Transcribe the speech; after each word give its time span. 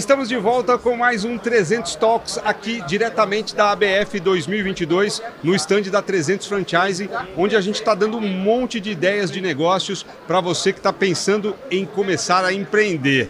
estamos 0.00 0.30
de 0.30 0.36
volta 0.38 0.78
com 0.78 0.96
mais 0.96 1.26
um 1.26 1.36
300 1.36 1.94
Talks 1.94 2.40
aqui 2.42 2.80
diretamente 2.86 3.54
da 3.54 3.70
ABF 3.70 4.18
2022 4.18 5.22
no 5.42 5.54
stand 5.54 5.82
da 5.82 6.00
300 6.00 6.46
Franchise, 6.46 7.10
onde 7.36 7.54
a 7.54 7.60
gente 7.60 7.74
está 7.74 7.94
dando 7.94 8.16
um 8.16 8.26
monte 8.26 8.80
de 8.80 8.90
ideias 8.90 9.30
de 9.30 9.42
negócios 9.42 10.06
para 10.26 10.40
você 10.40 10.72
que 10.72 10.78
está 10.78 10.90
pensando 10.90 11.54
em 11.70 11.84
começar 11.84 12.46
a 12.46 12.52
empreender. 12.52 13.28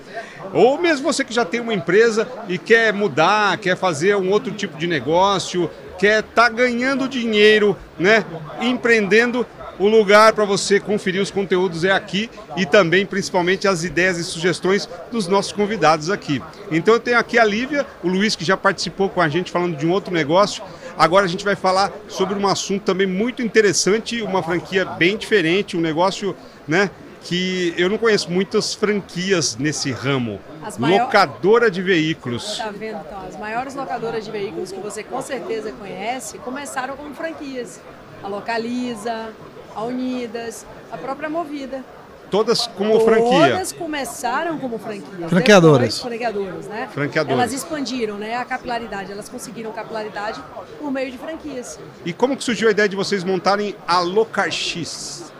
Ou 0.52 0.78
mesmo 0.78 1.12
você 1.12 1.24
que 1.24 1.34
já 1.34 1.44
tem 1.44 1.58
uma 1.58 1.74
empresa 1.74 2.28
e 2.48 2.56
quer 2.56 2.92
mudar, 2.92 3.58
quer 3.58 3.76
fazer 3.76 4.14
um 4.14 4.30
outro 4.30 4.52
tipo 4.52 4.78
de 4.78 4.86
negócio, 4.86 5.68
quer 5.98 6.20
estar 6.20 6.44
tá 6.44 6.48
ganhando 6.48 7.08
dinheiro, 7.08 7.76
né, 7.98 8.24
empreendendo 8.60 9.44
o 9.80 9.88
lugar 9.88 10.34
para 10.34 10.44
você 10.44 10.78
conferir 10.78 11.22
os 11.22 11.30
conteúdos 11.30 11.84
é 11.84 11.90
aqui 11.90 12.28
e 12.54 12.66
também, 12.66 13.06
principalmente, 13.06 13.66
as 13.66 13.82
ideias 13.82 14.18
e 14.18 14.24
sugestões 14.24 14.86
dos 15.10 15.26
nossos 15.26 15.52
convidados 15.52 16.10
aqui. 16.10 16.42
Então, 16.70 16.92
eu 16.92 17.00
tenho 17.00 17.18
aqui 17.18 17.38
a 17.38 17.44
Lívia, 17.44 17.86
o 18.04 18.08
Luiz, 18.08 18.36
que 18.36 18.44
já 18.44 18.58
participou 18.58 19.08
com 19.08 19.22
a 19.22 19.28
gente 19.28 19.50
falando 19.50 19.78
de 19.78 19.86
um 19.86 19.90
outro 19.90 20.12
negócio. 20.12 20.62
Agora 20.98 21.24
a 21.24 21.28
gente 21.28 21.46
vai 21.46 21.56
falar 21.56 21.90
sobre 22.08 22.38
um 22.38 22.46
assunto 22.46 22.82
também 22.82 23.06
muito 23.06 23.40
interessante, 23.40 24.20
uma 24.20 24.42
franquia 24.42 24.84
bem 24.84 25.16
diferente, 25.16 25.78
um 25.78 25.80
negócio, 25.80 26.36
né? 26.68 26.90
que 27.22 27.74
eu 27.76 27.88
não 27.88 27.98
conheço 27.98 28.30
muitas 28.30 28.74
franquias 28.74 29.56
nesse 29.56 29.92
ramo. 29.92 30.40
Maior... 30.78 31.04
Locadora 31.04 31.70
de 31.70 31.82
veículos. 31.82 32.58
Tá 32.58 32.70
vendo? 32.70 33.00
Então, 33.06 33.26
as 33.26 33.36
maiores 33.36 33.74
locadoras 33.74 34.24
de 34.24 34.30
veículos 34.30 34.72
que 34.72 34.80
você 34.80 35.02
com 35.02 35.20
certeza 35.20 35.72
conhece 35.72 36.38
começaram 36.38 36.96
como 36.96 37.14
franquias. 37.14 37.80
A 38.22 38.28
Localiza, 38.28 39.32
a 39.74 39.82
Unidas, 39.82 40.66
a 40.90 40.96
própria 40.96 41.28
Movida. 41.28 41.84
Todas 42.30 42.68
como 42.68 42.92
Todas 42.92 43.04
franquia? 43.04 43.50
Todas 43.50 43.72
começaram 43.72 44.58
como 44.58 44.78
franquias. 44.78 45.28
Franqueadoras. 45.28 45.98
franqueadoras, 46.00 46.66
né? 46.68 46.88
Franqueadoras. 46.92 47.38
Elas 47.38 47.52
expandiram 47.52 48.18
né, 48.18 48.36
a 48.36 48.44
capilaridade, 48.44 49.10
elas 49.10 49.28
conseguiram 49.28 49.72
capilaridade 49.72 50.40
por 50.78 50.92
meio 50.92 51.10
de 51.10 51.18
franquias. 51.18 51.78
E 52.04 52.12
como 52.12 52.36
que 52.36 52.44
surgiu 52.44 52.68
a 52.68 52.70
ideia 52.70 52.88
de 52.88 52.94
vocês 52.94 53.24
montarem 53.24 53.74
a 53.86 53.98
Locar 53.98 54.50
X? 54.50 55.32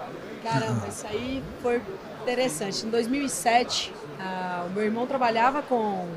Caramba, 0.43 0.89
isso 0.89 1.07
aí 1.07 1.43
foi 1.63 1.81
interessante. 2.23 2.85
Em 2.85 2.91
2007, 2.91 3.93
ah, 4.19 4.65
o 4.67 4.71
meu 4.71 4.85
irmão 4.85 5.07
trabalhava 5.07 5.63
com 5.63 6.09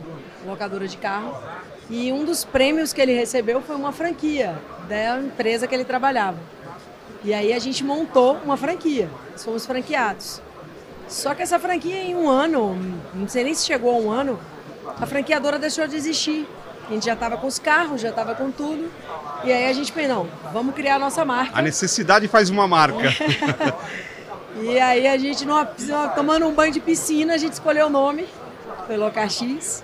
locadora 0.45 0.87
de 0.87 0.97
carro 0.97 1.37
e 1.89 2.11
um 2.11 2.25
dos 2.25 2.43
prêmios 2.43 2.91
que 2.91 3.01
ele 3.01 3.13
recebeu 3.13 3.61
foi 3.61 3.75
uma 3.75 3.91
franquia 3.91 4.55
da 4.89 5.19
empresa 5.19 5.67
que 5.67 5.75
ele 5.75 5.85
trabalhava. 5.85 6.37
E 7.23 7.33
aí 7.33 7.53
a 7.53 7.59
gente 7.59 7.83
montou 7.83 8.37
uma 8.43 8.57
franquia. 8.57 9.09
Somos 9.35 9.65
franqueados. 9.65 10.41
Só 11.07 11.33
que 11.33 11.41
essa 11.41 11.59
franquia 11.59 11.95
em 11.95 12.15
um 12.15 12.29
ano, 12.29 12.77
não 13.13 13.27
sei 13.27 13.43
nem 13.43 13.53
se 13.53 13.65
chegou 13.65 13.93
a 13.93 13.97
um 13.97 14.11
ano, 14.11 14.39
a 14.99 15.05
franqueadora 15.05 15.59
deixou 15.59 15.87
de 15.87 15.95
existir. 15.95 16.47
A 16.87 16.93
gente 16.93 17.05
já 17.05 17.13
estava 17.13 17.37
com 17.37 17.47
os 17.47 17.59
carros, 17.59 18.01
já 18.01 18.09
estava 18.09 18.35
com 18.35 18.51
tudo. 18.51 18.91
E 19.43 19.51
aí 19.51 19.69
a 19.69 19.73
gente 19.73 19.91
pensou, 19.91 20.25
não, 20.25 20.51
vamos 20.51 20.75
criar 20.75 20.95
a 20.95 20.99
nossa 20.99 21.23
marca. 21.23 21.57
A 21.57 21.61
necessidade 21.61 22.27
faz 22.27 22.49
uma 22.49 22.67
marca. 22.67 23.09
e 24.61 24.79
aí 24.79 25.07
a 25.07 25.17
gente, 25.17 25.45
numa, 25.45 25.65
tomando 26.15 26.45
um 26.45 26.53
banho 26.53 26.73
de 26.73 26.79
piscina, 26.79 27.35
a 27.35 27.37
gente 27.37 27.53
escolheu 27.53 27.87
o 27.87 27.89
nome, 27.89 28.27
foi 28.85 28.97
Locar 28.97 29.29
X, 29.29 29.83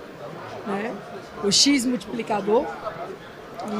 né? 0.66 0.94
o 1.42 1.50
X 1.50 1.86
multiplicador. 1.86 2.66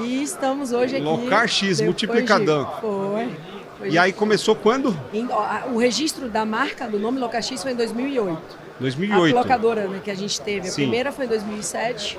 E 0.03 0.23
estamos 0.23 0.73
hoje 0.73 0.97
aqui. 0.97 1.05
Locar 1.05 1.49
X, 1.49 1.81
multiplicadão. 1.81 2.65
De... 2.65 2.81
Foi. 2.81 3.37
E 3.85 3.99
aí 3.99 4.13
começou 4.13 4.55
quando? 4.55 4.97
Em, 5.13 5.29
o 5.73 5.79
registro 5.79 6.29
da 6.29 6.45
marca, 6.45 6.87
do 6.87 6.99
nome 6.99 7.19
Locar 7.19 7.43
X, 7.43 7.63
foi 7.63 7.73
em 7.73 7.77
2008. 7.77 8.41
2008. 8.79 9.37
A 9.37 9.41
locadora 9.41 9.89
né, 9.89 10.01
que 10.03 10.11
a 10.11 10.15
gente 10.15 10.41
teve, 10.41 10.69
a 10.69 10.71
Sim. 10.71 10.83
primeira 10.83 11.13
foi 11.13 11.27
em 11.27 11.29
2007. 11.29 12.19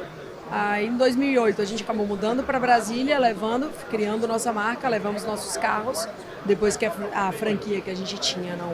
Aí 0.52 0.88
em 0.88 0.98
2008 0.98 1.62
a 1.62 1.66
gente 1.66 1.84
acabou 1.84 2.06
mudando 2.06 2.44
para 2.44 2.60
Brasília, 2.60 3.18
levando, 3.18 3.70
criando 3.90 4.28
nossa 4.28 4.52
marca, 4.52 4.90
levamos 4.90 5.24
nossos 5.24 5.56
carros. 5.58 6.08
Depois 6.46 6.76
que 6.76 6.86
a, 6.86 6.92
a 7.14 7.32
franquia 7.32 7.80
que 7.82 7.90
a 7.90 7.96
gente 7.96 8.18
tinha, 8.20 8.56
não, 8.56 8.74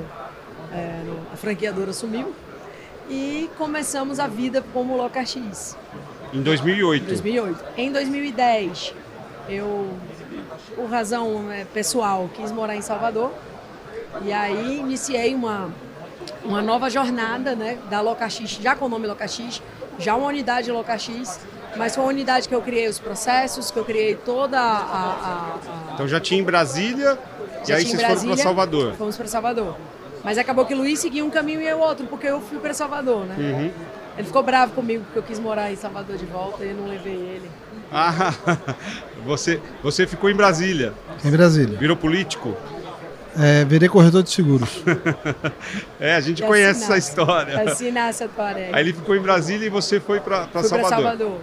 é, 0.71 1.03
não, 1.05 1.17
a 1.33 1.37
franqueadora 1.37 1.93
sumiu. 1.93 2.33
E 3.09 3.49
começamos 3.57 4.19
a 4.19 4.27
vida 4.27 4.63
como 4.73 4.97
Locar 4.97 5.25
X. 5.25 5.77
Em 6.33 6.41
2008. 6.41 7.05
2008. 7.05 7.65
Em 7.77 7.91
2010, 7.91 8.93
eu, 9.49 9.89
por 10.75 10.89
razão 10.89 11.51
é, 11.51 11.65
pessoal, 11.65 12.29
quis 12.35 12.51
morar 12.51 12.75
em 12.75 12.81
Salvador. 12.81 13.31
E 14.23 14.33
aí 14.33 14.79
iniciei 14.79 15.35
uma, 15.35 15.69
uma 16.43 16.61
nova 16.61 16.89
jornada 16.89 17.55
né, 17.55 17.77
da 17.89 18.01
Locaxix, 18.01 18.51
já 18.61 18.75
com 18.75 18.85
o 18.85 18.89
nome 18.89 19.07
Locaxix, 19.07 19.61
já 19.99 20.15
uma 20.15 20.27
unidade 20.27 20.71
Locaxix, 20.71 21.39
mas 21.75 21.93
foi 21.95 22.03
uma 22.03 22.09
unidade 22.09 22.47
que 22.47 22.55
eu 22.55 22.61
criei 22.61 22.87
os 22.87 22.99
processos, 22.99 23.69
que 23.69 23.77
eu 23.77 23.85
criei 23.85 24.15
toda 24.15 24.59
a. 24.59 24.63
a, 24.63 25.57
a... 25.89 25.93
Então 25.93 26.07
já 26.07 26.19
tinha 26.19 26.39
em 26.39 26.43
Brasília 26.43 27.17
já 27.65 27.75
e 27.75 27.77
aí 27.77 27.85
vocês 27.85 27.97
Brasília, 27.97 28.19
foram 28.19 28.35
para 28.35 28.43
Salvador. 28.43 28.93
Fomos 28.95 29.17
para 29.17 29.27
Salvador. 29.27 29.75
Mas 30.23 30.37
acabou 30.37 30.65
que 30.65 30.73
o 30.73 30.77
Luiz 30.77 30.99
seguiu 30.99 31.25
um 31.25 31.29
caminho 31.29 31.61
e 31.61 31.67
eu 31.67 31.79
outro, 31.79 32.05
porque 32.07 32.27
eu 32.27 32.41
fui 32.41 32.59
para 32.59 32.73
Salvador, 32.73 33.25
né? 33.25 33.35
Uhum. 33.37 33.71
Ele 34.17 34.27
ficou 34.27 34.41
bravo 34.41 34.73
comigo 34.73 35.03
porque 35.05 35.19
eu 35.19 35.23
quis 35.23 35.39
morar 35.39 35.71
em 35.71 35.75
Salvador 35.75 36.17
de 36.17 36.25
volta 36.25 36.65
e 36.65 36.69
eu 36.69 36.75
não 36.75 36.87
levei 36.87 37.13
ele. 37.13 37.49
Ah, 37.91 38.33
você, 39.25 39.61
você 39.81 40.05
ficou 40.05 40.29
em 40.29 40.35
Brasília. 40.35 40.93
Em 41.23 41.31
Brasília. 41.31 41.77
Virou 41.77 41.95
político? 41.95 42.55
É, 43.39 43.63
virei 43.65 43.87
corretor 43.87 44.23
de 44.23 44.31
seguros. 44.31 44.83
é, 45.99 46.15
a 46.15 46.19
gente 46.19 46.41
conhece 46.41 46.83
essa 46.83 46.97
história. 46.97 47.71
Assinar 47.71 48.09
essa 48.09 48.25
história. 48.25 48.69
Aí 48.73 48.83
ele 48.83 48.93
ficou 48.93 49.15
em 49.15 49.21
Brasília 49.21 49.67
e 49.67 49.69
você 49.69 49.99
foi 49.99 50.19
para 50.19 50.47
Salvador. 50.63 50.89
Salvador. 50.89 51.37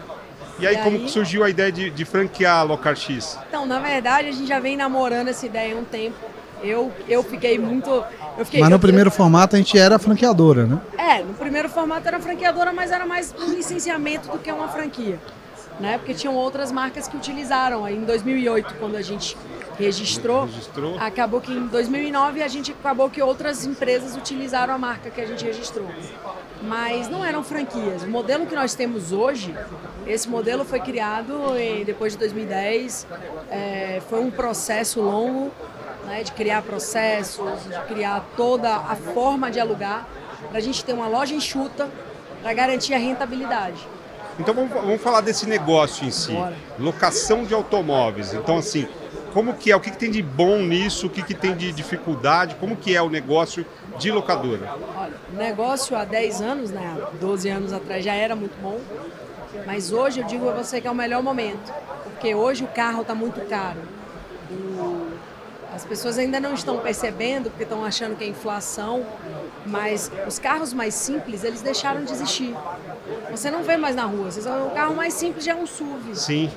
E 0.59 0.67
aí, 0.67 0.75
e 0.77 0.79
como 0.79 0.97
aí... 0.97 1.09
surgiu 1.09 1.45
a 1.45 1.51
ideia 1.51 1.71
de, 1.71 1.91
de 1.91 2.05
franquear 2.05 2.59
a 2.59 2.63
Locar 2.63 2.97
X? 2.97 3.39
Então, 3.49 3.65
na 3.65 3.79
verdade, 3.79 4.29
a 4.29 4.33
gente 4.33 4.47
já 4.47 4.59
vem 4.59 4.77
namorando 4.77 5.29
essa 5.29 5.47
ideia 5.47 5.75
há 5.75 5.79
um 5.79 5.85
tempo. 5.85 6.17
Eu, 6.63 6.93
eu 7.09 7.23
fiquei 7.23 7.59
muito. 7.59 7.91
Eu 8.39 8.45
fiquei, 8.45 8.61
mas 8.61 8.71
no 8.71 8.77
eu, 8.77 8.81
primeiro 8.81 9.11
formato 9.11 9.55
a 9.55 9.59
gente 9.59 9.79
era 9.79 9.99
franqueadora, 9.99 10.67
né? 10.67 10.81
É, 10.97 11.23
no 11.23 11.35
primeiro 11.35 11.69
formato 11.69 12.09
era 12.09 12.19
franqueadora, 12.19 12.73
mas 12.73 12.91
era 12.91 13.05
mais 13.05 13.35
um 13.39 13.53
licenciamento 13.53 14.29
do 14.31 14.39
que 14.39 14.51
uma 14.51 14.69
franquia. 14.69 15.19
Né? 15.81 15.99
Porque 15.99 16.15
tinham 16.15 16.35
outras 16.37 16.71
marcas 16.71 17.09
que 17.09 17.17
utilizaram. 17.17 17.85
Aí 17.85 17.97
em 17.97 18.05
2008, 18.05 18.75
quando 18.79 18.97
a 18.97 19.03
gente 19.03 19.37
registrou, 19.79 20.45
registrou, 20.45 20.97
acabou 20.99 21.41
que 21.41 21.53
em 21.53 21.67
2009 21.67 22.43
a 22.43 22.49
gente 22.49 22.73
acabou 22.73 23.11
que 23.11 23.21
outras 23.21 23.67
empresas 23.67 24.17
utilizaram 24.17 24.73
a 24.73 24.79
marca 24.79 25.11
que 25.11 25.21
a 25.21 25.27
gente 25.27 25.45
registrou. 25.45 25.89
Mas 26.63 27.09
não 27.09 27.25
eram 27.25 27.43
franquias. 27.43 28.05
O 28.05 28.09
modelo 28.09 28.47
que 28.47 28.55
nós 28.55 28.75
temos 28.75 29.13
hoje, 29.13 29.55
esse 30.07 30.29
modelo 30.29 30.65
foi 30.65 30.81
criado 30.81 31.57
em, 31.59 31.85
depois 31.85 32.13
de 32.13 32.19
2010. 32.19 33.07
É, 33.51 34.01
foi 34.09 34.21
um 34.21 34.31
processo 34.31 35.01
longo 35.01 35.51
né, 36.07 36.23
de 36.23 36.33
criar 36.33 36.63
processos, 36.63 37.65
de 37.65 37.81
criar 37.93 38.25
toda 38.37 38.77
a 38.77 38.95
forma 38.95 39.51
de 39.51 39.59
alugar, 39.59 40.07
para 40.49 40.59
a 40.59 40.61
gente 40.61 40.85
ter 40.85 40.93
uma 40.93 41.09
loja 41.09 41.35
enxuta 41.35 41.91
para 42.43 42.53
garantir 42.53 42.95
a 42.95 42.99
rentabilidade. 42.99 43.87
Então 44.39 44.55
vamos, 44.55 44.71
vamos, 44.71 45.01
falar 45.01 45.21
desse 45.21 45.47
negócio 45.47 46.07
em 46.07 46.11
si, 46.11 46.33
Bora. 46.33 46.57
locação 46.79 47.45
de 47.45 47.55
automóveis. 47.55 48.35
Então 48.35 48.59
assim, 48.59 48.89
como 49.33 49.55
que 49.55 49.71
é, 49.71 49.77
o 49.77 49.81
que, 49.81 49.91
que 49.91 49.97
tem 49.97 50.11
de 50.11 50.23
bom 50.23 50.59
nisso, 50.59 51.07
o 51.07 51.11
que, 51.11 51.23
que 51.23 51.35
tem 51.35 51.57
de 51.57 51.73
dificuldade, 51.73 52.57
como 52.57 52.77
que 52.77 52.95
é 52.95 53.03
o 53.03 53.09
negócio 53.09 53.65
de 53.99 54.11
locadora? 54.11 54.75
Olha, 54.97 55.15
o 55.33 55.37
negócio 55.37 55.97
há 55.97 56.05
10 56.05 56.41
anos, 56.41 56.71
né, 56.71 56.97
12 57.21 57.49
anos 57.49 57.73
atrás 57.73 58.05
já 58.05 58.15
era 58.15 58.35
muito 58.35 58.61
bom, 58.61 58.81
mas 59.67 59.93
hoje 59.93 60.21
eu 60.21 60.27
digo 60.27 60.49
a 60.49 60.53
você 60.53 60.81
que 60.81 60.89
é 60.89 60.91
o 60.91 60.95
melhor 60.95 61.23
momento, 61.23 61.73
porque 62.05 62.35
hoje 62.35 62.65
o 62.65 62.69
carro 62.69 63.03
está 63.03 63.15
muito 63.15 63.41
caro. 63.49 63.81
O 64.51 65.15
as 65.75 65.85
pessoas 65.85 66.19
ainda 66.19 66.39
não 66.39 66.55
estão 66.55 66.79
percebendo, 66.79 67.51
porque 67.51 67.65
estão 67.65 67.85
achando 67.85 68.15
que 68.17 68.23
é 68.23 68.29
inflação, 68.29 69.05
mas 69.67 70.09
os 70.25 70.39
carros 70.39 70.73
mais 70.73 70.95
simples, 70.95 71.43
eles 71.43 71.63
deixaram 71.63 72.05
de 72.05 72.13
existir. 72.13 72.55
Você 73.31 73.51
não 73.51 73.63
vê 73.63 73.77
mais 73.77 73.97
na 73.97 74.05
rua. 74.05 74.29
O 74.67 74.71
carro 74.75 74.95
mais 74.95 75.15
simples 75.15 75.45
já 75.45 75.53
é 75.53 75.55
um 75.55 75.67
SUV. 75.67 76.15
Sim. 76.15 76.51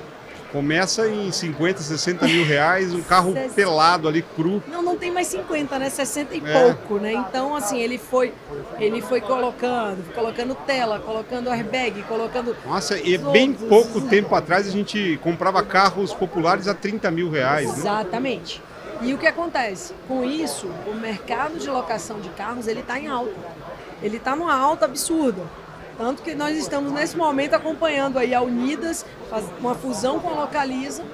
Começa 0.52 1.06
em 1.06 1.30
50, 1.30 1.82
60 1.82 2.26
mil 2.26 2.42
reais, 2.42 2.94
um 2.94 3.02
carro 3.02 3.34
pelado 3.54 4.08
ali, 4.08 4.22
cru. 4.22 4.62
Não, 4.66 4.82
não 4.82 4.96
tem 4.96 5.10
mais 5.10 5.26
50, 5.26 5.78
né? 5.78 5.90
60 5.90 6.34
e 6.34 6.42
é. 6.42 6.62
pouco, 6.62 6.98
né? 6.98 7.12
Então, 7.12 7.54
assim, 7.54 7.78
ele 7.78 7.98
foi, 7.98 8.32
ele 8.80 9.02
foi 9.02 9.20
colocando, 9.20 10.02
colocando 10.14 10.54
tela, 10.54 11.00
colocando 11.00 11.50
airbag, 11.50 12.02
colocando. 12.04 12.56
Nossa, 12.64 12.98
e 12.98 13.18
bem 13.18 13.52
pouco 13.52 14.00
tempo 14.00 14.34
atrás 14.34 14.66
a 14.66 14.70
gente 14.70 15.20
comprava 15.22 15.62
carros 15.62 16.14
populares 16.14 16.66
a 16.66 16.72
30 16.72 17.10
mil 17.10 17.30
reais. 17.30 17.68
Né? 17.68 17.78
Exatamente. 17.80 18.62
Né? 19.02 19.08
E 19.08 19.14
o 19.14 19.18
que 19.18 19.26
acontece? 19.26 19.92
Com 20.08 20.24
isso, 20.24 20.66
o 20.86 20.94
mercado 20.94 21.58
de 21.58 21.68
locação 21.68 22.20
de 22.20 22.30
carros 22.30 22.66
ele 22.66 22.80
está 22.80 22.98
em 22.98 23.06
alta. 23.06 23.34
Ele 24.02 24.16
está 24.16 24.34
numa 24.34 24.56
alta 24.56 24.86
absurda. 24.86 25.42
Tanto 25.98 26.22
que 26.22 26.34
nós 26.34 26.56
estamos 26.56 26.92
nesse 26.92 27.16
momento 27.16 27.54
acompanhando 27.54 28.18
aí 28.18 28.34
a 28.34 28.40
Unidas, 28.40 29.04
uma 29.58 29.74
fusão 29.74 30.20
com 30.20 30.28
a 30.30 30.42
Localiza. 30.42 31.04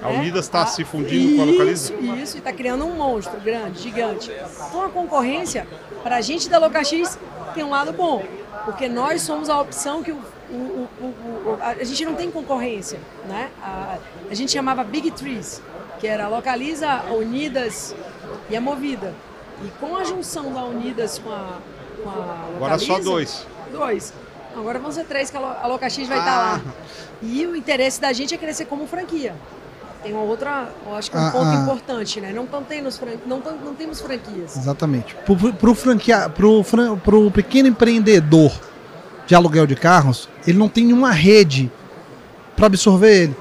A 0.00 0.08
né? 0.08 0.18
Unidas 0.20 0.46
está 0.46 0.64
se 0.64 0.84
fundindo 0.84 1.30
isso, 1.30 1.36
com 1.36 1.42
a 1.42 1.44
Localiza? 1.44 1.94
Isso, 2.22 2.36
e 2.36 2.38
está 2.38 2.52
criando 2.52 2.86
um 2.86 2.94
monstro 2.94 3.38
grande, 3.40 3.82
gigante. 3.82 4.30
Então 4.68 4.84
a 4.84 4.88
concorrência, 4.88 5.66
para 6.02 6.16
a 6.16 6.20
gente 6.20 6.48
da 6.48 6.58
LocaX, 6.58 7.18
tem 7.52 7.64
um 7.64 7.70
lado 7.70 7.92
bom. 7.92 8.24
Porque 8.64 8.88
nós 8.88 9.22
somos 9.22 9.50
a 9.50 9.60
opção 9.60 10.02
que 10.02 10.12
o 10.12 10.20
o, 10.50 10.88
o, 11.00 11.06
o, 11.06 11.58
a, 11.60 11.82
gente 11.84 12.04
não 12.04 12.14
tem 12.14 12.30
concorrência, 12.30 12.98
né? 13.28 13.50
A, 13.62 13.98
a, 14.30 14.34
gente 14.34 14.50
chamava 14.50 14.82
Big 14.82 15.10
Trees, 15.12 15.62
que 16.00 16.06
era 16.06 16.28
Localiza, 16.28 16.90
a 16.90 17.12
Unidas 17.12 17.94
e 18.48 18.56
a 18.56 18.60
Movida. 18.60 19.14
E 19.64 19.68
com 19.78 19.96
a 19.96 20.04
junção 20.04 20.52
da 20.52 20.64
Unidas 20.64 21.18
com 21.18 21.30
a, 21.30 21.58
com 22.02 22.10
a 22.10 22.14
Localiza, 22.14 22.56
Agora 22.56 22.78
só 22.78 22.98
dois. 22.98 23.46
Dois. 23.70 24.12
Agora 24.56 24.78
vão 24.78 24.90
ser 24.90 25.04
três 25.04 25.30
que 25.30 25.36
a 25.36 25.66
Locax 25.66 25.96
vai 25.96 26.18
ah. 26.18 26.20
estar 26.20 26.36
lá. 26.36 26.60
E 27.22 27.46
o 27.46 27.54
interesse 27.54 28.00
da 28.00 28.12
gente 28.12 28.34
é 28.34 28.38
crescer 28.38 28.64
como 28.64 28.86
franquia. 28.86 29.34
Tem 30.02 30.12
uma 30.12 30.22
outra, 30.22 30.70
eu 30.86 30.94
acho 30.94 31.10
que 31.10 31.16
é 31.16 31.20
um 31.20 31.26
ah, 31.26 31.30
ponto 31.30 31.46
ah. 31.46 31.54
importante, 31.54 32.20
né? 32.20 32.32
Não, 32.32 32.46
temos, 32.62 32.96
fran... 32.96 33.12
não, 33.26 33.38
não 33.38 33.74
temos 33.74 34.00
franquias. 34.00 34.56
Exatamente. 34.56 35.14
Para 35.14 35.70
o 35.70 35.74
franquia... 35.74 36.28
pro, 36.28 36.64
pro 36.64 37.30
pequeno 37.30 37.68
empreendedor 37.68 38.50
de 39.26 39.34
aluguel 39.34 39.66
de 39.66 39.76
carros, 39.76 40.28
ele 40.46 40.58
não 40.58 40.68
tem 40.68 40.86
nenhuma 40.86 41.12
rede 41.12 41.70
para 42.56 42.66
absorver 42.66 43.24
ele. 43.24 43.36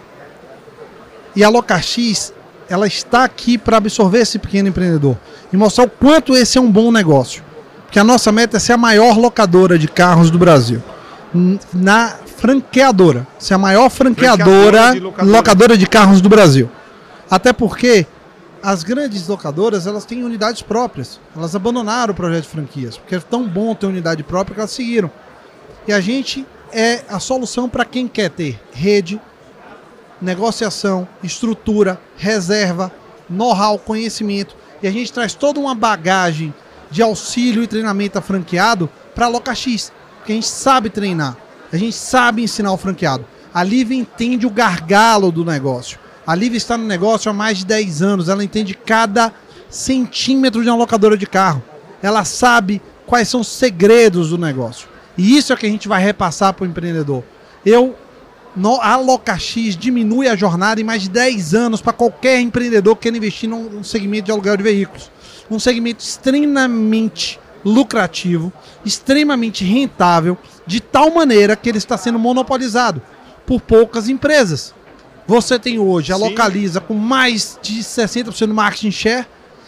E 1.35 1.43
a 1.43 1.49
Locax, 1.49 2.33
ela 2.69 2.85
está 2.85 3.23
aqui 3.23 3.57
para 3.57 3.77
absorver 3.77 4.19
esse 4.19 4.37
pequeno 4.37 4.67
empreendedor 4.67 5.17
e 5.51 5.57
mostrar 5.57 5.85
o 5.85 5.89
quanto 5.89 6.35
esse 6.35 6.57
é 6.57 6.61
um 6.61 6.69
bom 6.69 6.91
negócio. 6.91 7.43
Porque 7.89 7.97
a 7.97 8.03
nossa 8.03 8.31
meta 8.31 8.57
é 8.57 8.59
ser 8.59 8.73
a 8.73 8.77
maior 8.77 9.17
locadora 9.17 9.79
de 9.79 9.87
carros 9.87 10.29
do 10.29 10.37
Brasil 10.37 10.79
na 11.73 12.17
franqueadora. 12.37 13.27
Ser 13.39 13.55
a 13.55 13.57
maior 13.57 13.89
franqueadora, 13.89 14.93
de 14.93 14.99
locadora 14.99 15.75
de 15.75 15.87
carros 15.87 16.21
do 16.21 16.29
Brasil. 16.29 16.69
Até 17.31 17.51
porque 17.51 18.05
as 18.61 18.83
grandes 18.83 19.27
locadoras 19.27 19.87
elas 19.87 20.05
têm 20.05 20.23
unidades 20.23 20.61
próprias. 20.61 21.19
Elas 21.35 21.55
abandonaram 21.55 22.13
o 22.13 22.15
projeto 22.15 22.43
de 22.43 22.49
franquias, 22.49 22.95
porque 22.95 23.15
é 23.15 23.19
tão 23.19 23.47
bom 23.47 23.73
ter 23.73 23.87
unidade 23.87 24.21
própria 24.21 24.53
que 24.53 24.61
elas 24.61 24.71
seguiram. 24.71 25.09
E 25.87 25.91
a 25.91 25.99
gente 25.99 26.45
é 26.71 27.01
a 27.09 27.19
solução 27.19 27.67
para 27.67 27.85
quem 27.85 28.07
quer 28.07 28.29
ter 28.29 28.61
rede, 28.71 29.19
negociação, 30.21 31.07
estrutura, 31.23 31.99
reserva, 32.15 32.91
know-how, 33.27 33.79
conhecimento. 33.79 34.55
E 34.79 34.87
a 34.87 34.91
gente 34.91 35.11
traz 35.11 35.33
toda 35.33 35.59
uma 35.59 35.73
bagagem 35.73 36.53
de 36.89 37.01
auxílio 37.01 37.63
e 37.63 37.67
treinamento 37.67 38.17
a 38.17 38.21
franqueado 38.21 38.89
para 39.13 39.25
a 39.25 39.29
LocaX 39.29 39.91
porque 40.29 40.33
a 40.33 40.35
gente 40.35 40.47
sabe 40.47 40.89
treinar, 40.91 41.35
a 41.73 41.77
gente 41.77 41.95
sabe 41.95 42.43
ensinar 42.43 42.71
o 42.71 42.77
franqueado. 42.77 43.25
A 43.51 43.63
Liv 43.63 43.91
entende 43.91 44.45
o 44.45 44.51
gargalo 44.51 45.31
do 45.31 45.43
negócio. 45.43 45.97
A 46.27 46.35
Liv 46.35 46.53
está 46.53 46.77
no 46.77 46.85
negócio 46.85 47.31
há 47.31 47.33
mais 47.33 47.59
de 47.59 47.65
10 47.65 48.01
anos, 48.03 48.29
ela 48.29 48.43
entende 48.43 48.75
cada 48.75 49.33
centímetro 49.69 50.61
de 50.61 50.69
uma 50.69 50.77
locadora 50.77 51.17
de 51.17 51.25
carro. 51.25 51.63
Ela 51.99 52.23
sabe 52.25 52.79
quais 53.07 53.27
são 53.27 53.41
os 53.41 53.47
segredos 53.47 54.29
do 54.29 54.37
negócio. 54.37 54.87
E 55.17 55.35
isso 55.35 55.51
é 55.51 55.55
que 55.55 55.65
a 55.65 55.69
gente 55.69 55.87
vai 55.87 56.03
repassar 56.03 56.53
para 56.53 56.63
o 56.63 56.67
empreendedor. 56.67 57.23
Eu, 57.65 57.95
no, 58.55 58.79
a 58.81 58.95
LocaX 58.97 59.75
diminui 59.75 60.27
a 60.27 60.35
jornada 60.35 60.79
em 60.79 60.83
mais 60.83 61.01
de 61.01 61.09
10 61.09 61.55
anos 61.55 61.81
para 61.81 61.93
qualquer 61.93 62.39
empreendedor 62.39 62.95
que 62.95 63.03
queira 63.03 63.17
investir 63.17 63.49
num 63.49 63.83
segmento 63.83 64.25
de 64.25 64.31
aluguel 64.31 64.57
de 64.57 64.63
veículos. 64.63 65.09
Um 65.49 65.59
segmento 65.59 66.03
extremamente 66.03 67.39
lucrativo, 67.63 68.53
extremamente 68.85 69.63
rentável, 69.63 70.37
de 70.65 70.79
tal 70.79 71.11
maneira 71.11 71.55
que 71.55 71.67
ele 71.67 71.77
está 71.77 71.97
sendo 71.97 72.19
monopolizado 72.19 73.01
por 73.45 73.59
poucas 73.59 74.07
empresas. 74.07 74.73
Você 75.27 75.59
tem 75.59 75.79
hoje 75.79 76.11
a 76.11 76.15
Sim. 76.15 76.23
Localiza 76.23 76.79
com 76.79 76.93
mais 76.93 77.57
de 77.61 77.79
60% 77.79 78.47
do 78.47 78.53
marketing 78.53 78.91
share, 78.91 79.27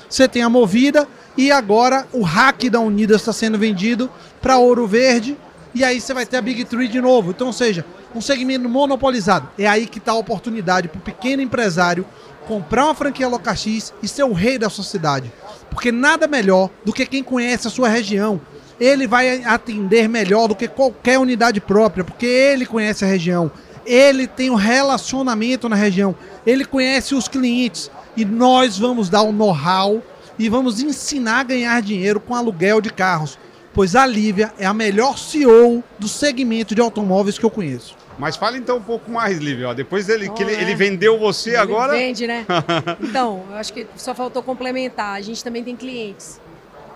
você 0.09 0.27
tem 0.27 0.43
a 0.43 0.49
Movida 0.49 1.07
e 1.37 1.51
agora 1.51 2.07
o 2.11 2.21
hack 2.23 2.69
da 2.69 2.79
Unida 2.79 3.15
está 3.15 3.31
sendo 3.31 3.57
vendido 3.57 4.09
para 4.41 4.57
Ouro 4.57 4.85
Verde 4.87 5.37
e 5.73 5.83
aí 5.83 6.01
você 6.01 6.13
vai 6.13 6.25
ter 6.25 6.37
a 6.37 6.41
Big 6.41 6.65
Tree 6.65 6.87
de 6.87 6.99
novo. 6.99 7.31
Então, 7.31 7.47
ou 7.47 7.53
seja, 7.53 7.85
um 8.13 8.19
segmento 8.19 8.67
monopolizado. 8.67 9.49
É 9.57 9.67
aí 9.67 9.87
que 9.87 9.99
está 9.99 10.11
a 10.11 10.15
oportunidade 10.15 10.89
para 10.89 10.99
o 10.99 11.01
pequeno 11.01 11.41
empresário 11.41 12.05
comprar 12.47 12.85
uma 12.85 12.95
franquia 12.95 13.27
LocaX 13.27 13.93
e 14.01 14.07
ser 14.07 14.23
o 14.23 14.33
rei 14.33 14.57
da 14.57 14.69
sua 14.69 14.83
cidade. 14.83 15.31
Porque 15.71 15.91
nada 15.91 16.27
melhor 16.27 16.69
do 16.85 16.93
que 16.93 17.05
quem 17.05 17.23
conhece 17.23 17.67
a 17.67 17.71
sua 17.71 17.87
região. 17.87 18.39
Ele 18.79 19.07
vai 19.07 19.43
atender 19.43 20.07
melhor 20.07 20.47
do 20.47 20.55
que 20.55 20.67
qualquer 20.67 21.17
unidade 21.17 21.59
própria, 21.59 22.03
porque 22.03 22.25
ele 22.25 22.65
conhece 22.65 23.03
a 23.03 23.07
região. 23.07 23.51
Ele 23.85 24.27
tem 24.27 24.49
o 24.49 24.53
um 24.53 24.57
relacionamento 24.57 25.67
na 25.67 25.75
região. 25.75 26.15
Ele 26.45 26.65
conhece 26.65 27.15
os 27.15 27.27
clientes. 27.27 27.89
E 28.15 28.25
nós 28.25 28.77
vamos 28.77 29.09
dar 29.09 29.21
o 29.21 29.31
know-how 29.31 30.03
e 30.37 30.49
vamos 30.49 30.79
ensinar 30.79 31.39
a 31.39 31.43
ganhar 31.43 31.81
dinheiro 31.81 32.19
com 32.19 32.35
aluguel 32.35 32.81
de 32.81 32.89
carros. 32.89 33.39
Pois 33.73 33.95
a 33.95 34.05
Lívia 34.05 34.53
é 34.59 34.65
a 34.65 34.73
melhor 34.73 35.17
CEO 35.17 35.83
do 35.97 36.07
segmento 36.07 36.75
de 36.75 36.81
automóveis 36.81 37.39
que 37.39 37.45
eu 37.45 37.49
conheço. 37.49 37.95
Mas 38.21 38.35
fala 38.35 38.55
então 38.55 38.77
um 38.77 38.83
pouco 38.83 39.09
mais, 39.09 39.39
Lívia. 39.39 39.73
Depois 39.73 40.05
dele, 40.05 40.29
oh, 40.29 40.33
que 40.33 40.43
ele, 40.43 40.53
é. 40.53 40.61
ele, 40.61 40.75
vendeu 40.75 41.17
você 41.17 41.49
ele 41.49 41.57
agora. 41.57 41.93
Vende, 41.93 42.27
né? 42.27 42.45
então, 43.01 43.43
eu 43.49 43.55
acho 43.55 43.73
que 43.73 43.87
só 43.95 44.13
faltou 44.13 44.43
complementar. 44.43 45.15
A 45.15 45.21
gente 45.21 45.43
também 45.43 45.63
tem 45.63 45.75
clientes. 45.75 46.39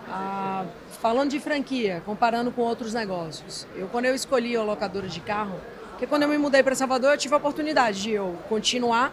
Ah, 0.07 0.65
falando 1.01 1.31
de 1.31 1.39
franquia, 1.39 2.03
comparando 2.05 2.51
com 2.51 2.61
outros 2.61 2.93
negócios. 2.93 3.65
Eu, 3.75 3.87
quando 3.87 4.05
eu 4.05 4.13
escolhi 4.13 4.55
a 4.55 4.61
locadora 4.61 5.07
de 5.07 5.19
carro, 5.19 5.59
porque 5.89 6.05
quando 6.05 6.21
eu 6.21 6.29
me 6.29 6.37
mudei 6.37 6.61
para 6.61 6.75
Salvador, 6.75 7.13
eu 7.13 7.17
tive 7.17 7.33
a 7.33 7.37
oportunidade 7.37 8.03
de 8.03 8.11
eu 8.11 8.37
continuar. 8.47 9.11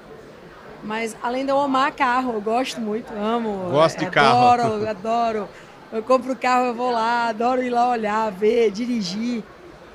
Mas 0.85 1.17
além 1.23 1.47
de 1.47 1.51
eu 1.51 1.59
amar 1.59 1.93
carro, 1.93 2.35
eu 2.35 2.43
gosto 2.43 2.79
muito, 2.79 3.11
amo. 3.15 3.71
Gosto 3.71 4.01
de 4.01 4.05
adoro, 4.05 4.15
carro. 4.15 4.75
Adoro, 4.75 4.89
adoro. 4.91 5.49
Eu 5.91 6.03
compro 6.03 6.33
o 6.33 6.37
carro, 6.37 6.67
eu 6.67 6.75
vou 6.75 6.91
lá, 6.91 7.29
adoro 7.29 7.63
ir 7.63 7.71
lá 7.71 7.89
olhar, 7.89 8.31
ver, 8.31 8.71
dirigir. 8.71 9.43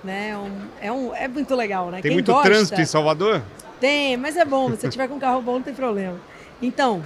Né? 0.08 0.38
Um, 0.38 0.68
é, 0.80 0.90
um, 0.90 1.14
é 1.14 1.28
muito 1.28 1.54
legal, 1.54 1.88
né? 1.88 2.02
Tem 2.02 2.04
Quem 2.04 2.14
muito 2.14 2.32
gosta, 2.32 2.50
trânsito 2.50 2.80
em 2.80 2.86
Salvador? 2.86 3.42
Tem, 3.78 4.16
mas 4.16 4.38
é 4.38 4.46
bom. 4.46 4.70
Se 4.70 4.78
você 4.78 4.90
tiver 4.90 5.10
com 5.10 5.16
um 5.16 5.20
carro 5.20 5.42
bom, 5.42 5.56
não 5.56 5.62
tem 5.62 5.74
problema. 5.74 6.18
Então, 6.62 7.04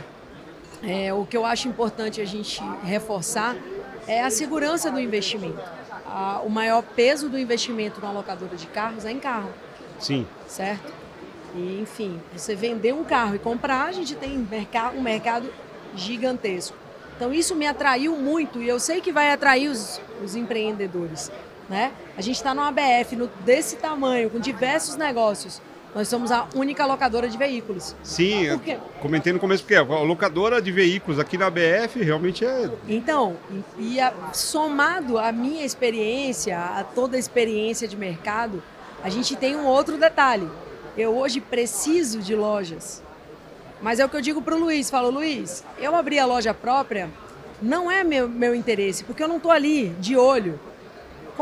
é, 0.84 1.12
o 1.12 1.26
que 1.26 1.36
eu 1.36 1.44
acho 1.44 1.68
importante 1.68 2.22
a 2.22 2.26
gente 2.26 2.62
reforçar 2.84 3.56
é 4.08 4.22
a 4.22 4.30
segurança 4.30 4.92
do 4.92 5.00
investimento. 5.00 5.60
A, 6.06 6.42
o 6.46 6.50
maior 6.50 6.84
peso 6.84 7.28
do 7.28 7.40
investimento 7.40 8.00
na 8.00 8.12
locadora 8.12 8.56
de 8.56 8.68
carros 8.68 9.04
é 9.04 9.12
em 9.12 9.20
carro. 9.20 9.50
Sim. 10.00 10.28
Certo? 10.48 10.94
E, 11.56 11.82
enfim, 11.82 12.22
você 12.32 12.54
vender 12.54 12.94
um 12.94 13.04
carro 13.04 13.34
e 13.34 13.40
comprar, 13.40 13.86
a 13.86 13.92
gente 13.92 14.14
tem 14.14 14.48
um 14.96 15.02
mercado 15.02 15.52
gigantesco. 15.96 16.78
Então, 17.16 17.34
isso 17.34 17.56
me 17.56 17.66
atraiu 17.66 18.16
muito 18.16 18.62
e 18.62 18.68
eu 18.68 18.80
sei 18.80 19.02
que 19.02 19.12
vai 19.12 19.32
atrair 19.32 19.70
os, 19.70 20.00
os 20.24 20.36
empreendedores. 20.36 21.32
Né? 21.72 21.94
A 22.18 22.22
gente 22.22 22.36
está 22.36 22.54
numa 22.54 22.68
ABF 22.68 23.16
no, 23.16 23.28
desse 23.46 23.78
tamanho, 23.78 24.30
com 24.30 24.40
diversos 24.40 24.98
negócios. 24.98 25.62
Nós 25.96 26.10
somos 26.10 26.30
a 26.30 26.46
única 26.54 26.86
locadora 26.86 27.30
de 27.30 27.38
veículos. 27.38 27.96
Sim, 28.04 28.60
comentei 29.02 29.32
no 29.32 29.40
começo 29.40 29.64
porque 29.64 29.76
a 29.76 29.82
locadora 29.82 30.62
de 30.62 30.70
veículos 30.70 31.18
aqui 31.18 31.38
na 31.38 31.46
ABF 31.48 32.04
realmente 32.04 32.44
é. 32.44 32.70
Então, 32.90 33.38
e, 33.78 34.02
a, 34.02 34.14
somado 34.34 35.18
à 35.18 35.32
minha 35.32 35.66
experiência, 35.66 36.60
a 36.60 36.84
toda 36.84 37.16
a 37.16 37.20
experiência 37.20 37.88
de 37.88 37.96
mercado, 37.96 38.62
a 39.02 39.10
gente 39.10 39.38
tem 39.38 39.56
um 39.56 39.66
outro 39.66 39.98
detalhe. 39.98 40.50
Eu 40.98 41.18
hoje 41.18 41.40
preciso 41.40 42.20
de 42.20 42.36
lojas. 42.36 43.02
Mas 43.82 43.98
é 44.02 44.06
o 44.06 44.10
que 44.10 44.18
eu 44.18 44.22
digo 44.22 44.42
para 44.42 44.56
o 44.56 44.60
Luiz. 44.60 44.90
Falo, 44.90 45.10
Luiz, 45.10 45.64
eu 45.80 45.96
abrir 45.96 46.20
a 46.20 46.26
loja 46.26 46.54
própria 46.54 47.10
não 47.62 47.90
é 47.90 48.04
meu, 48.04 48.28
meu 48.28 48.54
interesse, 48.54 49.06
porque 49.06 49.24
eu 49.24 49.28
não 49.30 49.38
estou 49.38 49.52
ali 49.52 49.90
de 50.00 50.18
olho 50.18 50.60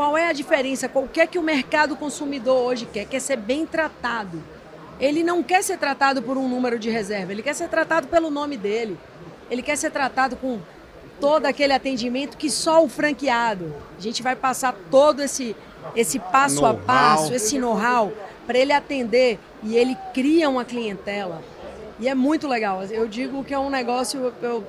qual 0.00 0.16
é 0.16 0.28
a 0.28 0.32
diferença? 0.32 0.88
Qual 0.88 1.06
que 1.06 1.20
é 1.20 1.26
que 1.26 1.38
o 1.38 1.42
mercado 1.42 1.94
consumidor 1.94 2.58
hoje 2.62 2.86
quer? 2.86 3.04
Quer 3.04 3.20
ser 3.20 3.36
bem 3.36 3.66
tratado. 3.66 4.42
Ele 4.98 5.22
não 5.22 5.42
quer 5.42 5.62
ser 5.62 5.76
tratado 5.76 6.22
por 6.22 6.38
um 6.38 6.48
número 6.48 6.78
de 6.78 6.88
reserva, 6.88 7.32
ele 7.32 7.42
quer 7.42 7.54
ser 7.54 7.68
tratado 7.68 8.08
pelo 8.08 8.30
nome 8.30 8.56
dele. 8.56 8.98
Ele 9.50 9.60
quer 9.60 9.76
ser 9.76 9.90
tratado 9.90 10.36
com 10.36 10.58
todo 11.20 11.44
aquele 11.44 11.74
atendimento 11.74 12.38
que 12.38 12.48
só 12.48 12.82
o 12.82 12.88
franqueado. 12.88 13.74
A 13.98 14.00
gente 14.00 14.22
vai 14.22 14.34
passar 14.34 14.74
todo 14.90 15.20
esse, 15.20 15.54
esse 15.94 16.18
passo 16.18 16.64
a 16.64 16.72
passo, 16.72 17.34
esse 17.34 17.58
know-how, 17.58 18.10
para 18.46 18.58
ele 18.58 18.72
atender 18.72 19.38
e 19.62 19.76
ele 19.76 19.94
cria 20.14 20.48
uma 20.48 20.64
clientela. 20.64 21.42
E 21.98 22.08
é 22.08 22.14
muito 22.14 22.48
legal. 22.48 22.82
Eu 22.84 23.06
digo 23.06 23.44
que 23.44 23.52
é 23.52 23.58
um 23.58 23.68
negócio, 23.68 24.32
eu, 24.40 24.66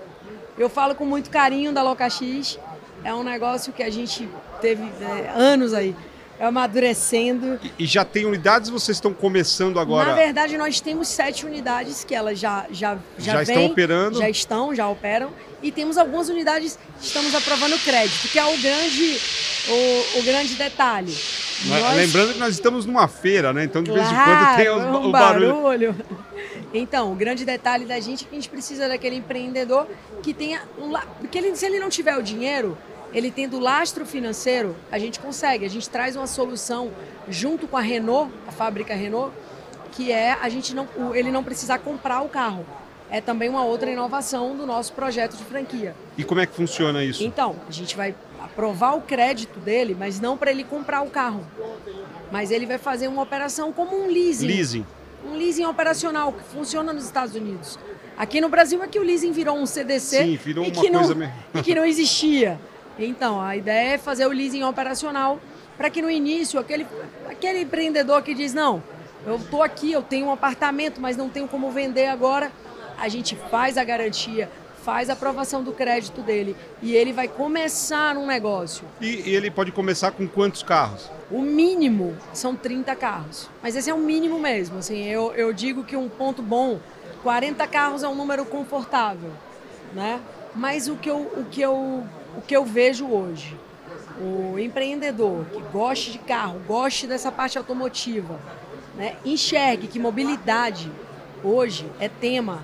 eu 0.57 0.69
falo 0.69 0.93
com 0.93 1.05
muito 1.05 1.29
carinho 1.29 1.71
da 1.71 1.81
LocaX, 1.81 2.59
é 3.01 3.13
um 3.13 3.23
negócio 3.23 3.71
que 3.71 3.81
a 3.81 3.89
gente 3.89 4.27
teve 4.61 4.83
é, 4.83 5.31
anos 5.35 5.73
aí 5.73 5.95
amadurecendo. 6.39 7.59
E, 7.77 7.83
e 7.83 7.85
já 7.85 8.03
tem 8.03 8.25
unidades 8.25 8.69
vocês 8.69 8.97
estão 8.97 9.13
começando 9.13 9.79
agora? 9.79 10.09
Na 10.09 10.15
verdade, 10.15 10.57
nós 10.57 10.81
temos 10.81 11.07
sete 11.07 11.45
unidades 11.45 12.03
que 12.03 12.15
elas 12.15 12.39
já 12.39 12.65
já 12.71 12.97
já, 13.17 13.33
já 13.33 13.43
estão 13.43 13.65
operando. 13.65 14.17
Já 14.17 14.29
estão, 14.29 14.75
já 14.75 14.87
operam. 14.87 15.31
E 15.61 15.71
temos 15.71 15.97
algumas 15.97 16.27
unidades 16.27 16.79
que 16.99 17.05
estamos 17.05 17.35
aprovando 17.35 17.77
crédito, 17.83 18.27
que 18.29 18.39
é 18.39 18.43
o 18.43 18.57
grande, 18.59 19.19
o, 19.69 20.19
o 20.19 20.23
grande 20.23 20.55
detalhe. 20.55 21.15
Nós... 21.65 21.95
Lembrando 21.95 22.33
que 22.33 22.39
nós 22.39 22.55
estamos 22.55 22.87
numa 22.87 23.07
feira, 23.07 23.53
né? 23.53 23.63
Então 23.63 23.83
de 23.83 23.91
claro, 23.91 24.09
vez 24.09 24.19
em 24.19 24.23
quando 24.23 24.55
tem 24.55 24.69
os, 24.69 24.83
um 24.83 25.09
o 25.09 25.11
barulho. 25.11 25.55
barulho. 25.55 25.95
Então, 26.73 27.11
o 27.11 27.15
grande 27.15 27.43
detalhe 27.43 27.83
da 27.83 27.99
gente 27.99 28.23
é 28.23 28.27
que 28.29 28.33
a 28.33 28.39
gente 28.39 28.49
precisa 28.49 28.87
daquele 28.87 29.17
empreendedor 29.17 29.87
que 30.23 30.33
tenha 30.33 30.61
um. 30.79 30.93
Porque 31.19 31.37
ele, 31.37 31.53
se 31.53 31.65
ele 31.65 31.79
não 31.79 31.89
tiver 31.89 32.15
o 32.17 32.23
dinheiro, 32.23 32.77
Ele 33.13 33.29
tendo 33.29 33.59
lastro 33.59 34.05
financeiro, 34.05 34.75
a 34.91 34.97
gente 34.97 35.19
consegue. 35.19 35.65
A 35.65 35.69
gente 35.69 35.89
traz 35.89 36.15
uma 36.15 36.27
solução 36.27 36.91
junto 37.27 37.67
com 37.67 37.77
a 37.77 37.81
Renault, 37.81 38.31
a 38.47 38.51
fábrica 38.51 38.93
Renault, 38.95 39.33
que 39.91 40.11
é 40.11 40.37
a 40.41 40.47
gente 40.49 40.73
não, 40.73 40.87
ele 41.13 41.31
não 41.31 41.43
precisar 41.43 41.79
comprar 41.79 42.21
o 42.21 42.29
carro. 42.29 42.65
É 43.09 43.19
também 43.19 43.49
uma 43.49 43.65
outra 43.65 43.91
inovação 43.91 44.55
do 44.55 44.65
nosso 44.65 44.93
projeto 44.93 45.35
de 45.35 45.43
franquia. 45.43 45.93
E 46.17 46.23
como 46.23 46.39
é 46.39 46.45
que 46.45 46.55
funciona 46.55 47.03
isso? 47.03 47.21
Então, 47.21 47.57
a 47.67 47.71
gente 47.71 47.97
vai 47.97 48.15
aprovar 48.41 48.95
o 48.95 49.01
crédito 49.01 49.59
dele, 49.59 49.95
mas 49.97 50.21
não 50.21 50.37
para 50.37 50.49
ele 50.49 50.63
comprar 50.63 51.01
o 51.01 51.09
carro. 51.09 51.45
Mas 52.31 52.51
ele 52.51 52.65
vai 52.65 52.77
fazer 52.77 53.09
uma 53.09 53.21
operação 53.21 53.73
como 53.73 54.01
um 54.01 54.07
leasing. 54.07 54.47
Leasing. 54.47 54.85
Um 55.25 55.35
leasing 55.35 55.65
operacional 55.65 56.31
que 56.31 56.43
funciona 56.45 56.93
nos 56.93 57.03
Estados 57.03 57.35
Unidos. 57.35 57.77
Aqui 58.17 58.39
no 58.39 58.47
Brasil 58.47 58.81
é 58.81 58.87
que 58.87 58.97
o 58.97 59.03
leasing 59.03 59.33
virou 59.33 59.57
um 59.57 59.65
CDC 59.65 60.23
Sim, 60.23 60.35
virou 60.37 60.63
e, 60.63 60.71
uma 60.71 60.81
que 60.81 60.89
não, 60.89 61.01
e 61.55 61.61
que 61.61 61.75
não 61.75 61.85
existia. 61.85 62.57
Então, 62.97 63.41
a 63.41 63.55
ideia 63.55 63.93
é 63.93 63.97
fazer 63.97 64.25
o 64.25 64.29
leasing 64.29 64.63
operacional 64.63 65.39
para 65.77 65.89
que 65.89 66.01
no 66.01 66.11
início 66.11 66.59
aquele, 66.59 66.85
aquele 67.27 67.61
empreendedor 67.61 68.21
que 68.21 68.33
diz, 68.33 68.53
não, 68.53 68.83
eu 69.25 69.37
estou 69.37 69.63
aqui, 69.63 69.91
eu 69.91 70.01
tenho 70.01 70.27
um 70.27 70.31
apartamento, 70.31 70.99
mas 70.99 71.17
não 71.17 71.29
tenho 71.29 71.47
como 71.47 71.71
vender 71.71 72.07
agora, 72.07 72.51
a 72.97 73.07
gente 73.07 73.35
faz 73.35 73.77
a 73.77 73.83
garantia, 73.83 74.49
faz 74.83 75.09
a 75.09 75.13
aprovação 75.13 75.63
do 75.63 75.71
crédito 75.71 76.21
dele 76.21 76.55
e 76.81 76.95
ele 76.95 77.13
vai 77.13 77.27
começar 77.27 78.17
um 78.17 78.25
negócio. 78.25 78.83
E, 78.99 79.33
ele 79.33 79.49
pode 79.51 79.71
começar 79.71 80.11
com 80.11 80.27
quantos 80.27 80.63
carros? 80.63 81.09
O 81.29 81.41
mínimo 81.41 82.15
são 82.33 82.55
30 82.55 82.95
carros. 82.95 83.49
Mas 83.61 83.75
esse 83.75 83.89
é 83.89 83.93
o 83.93 83.99
mínimo 83.99 84.39
mesmo. 84.39 84.79
Assim, 84.79 85.05
eu, 85.05 85.33
eu 85.33 85.53
digo 85.53 85.83
que 85.83 85.95
um 85.95 86.09
ponto 86.09 86.41
bom, 86.41 86.79
40 87.23 87.65
carros 87.67 88.03
é 88.03 88.07
um 88.07 88.15
número 88.15 88.45
confortável. 88.45 89.31
Né? 89.93 90.19
Mas 90.55 90.87
o 90.87 90.95
que 90.95 91.09
eu, 91.09 91.19
o 91.19 91.45
que 91.49 91.61
eu, 91.61 92.03
o 92.37 92.41
que 92.41 92.55
eu 92.55 92.63
vejo 92.65 93.07
hoje, 93.07 93.57
o 94.19 94.57
empreendedor 94.59 95.45
que 95.51 95.61
goste 95.71 96.11
de 96.11 96.19
carro, 96.19 96.61
goste 96.67 97.07
dessa 97.07 97.31
parte 97.31 97.57
automotiva, 97.57 98.39
né? 98.95 99.15
enxergue 99.25 99.87
que 99.87 99.99
mobilidade 99.99 100.91
hoje 101.43 101.89
é 101.99 102.07
tema. 102.07 102.61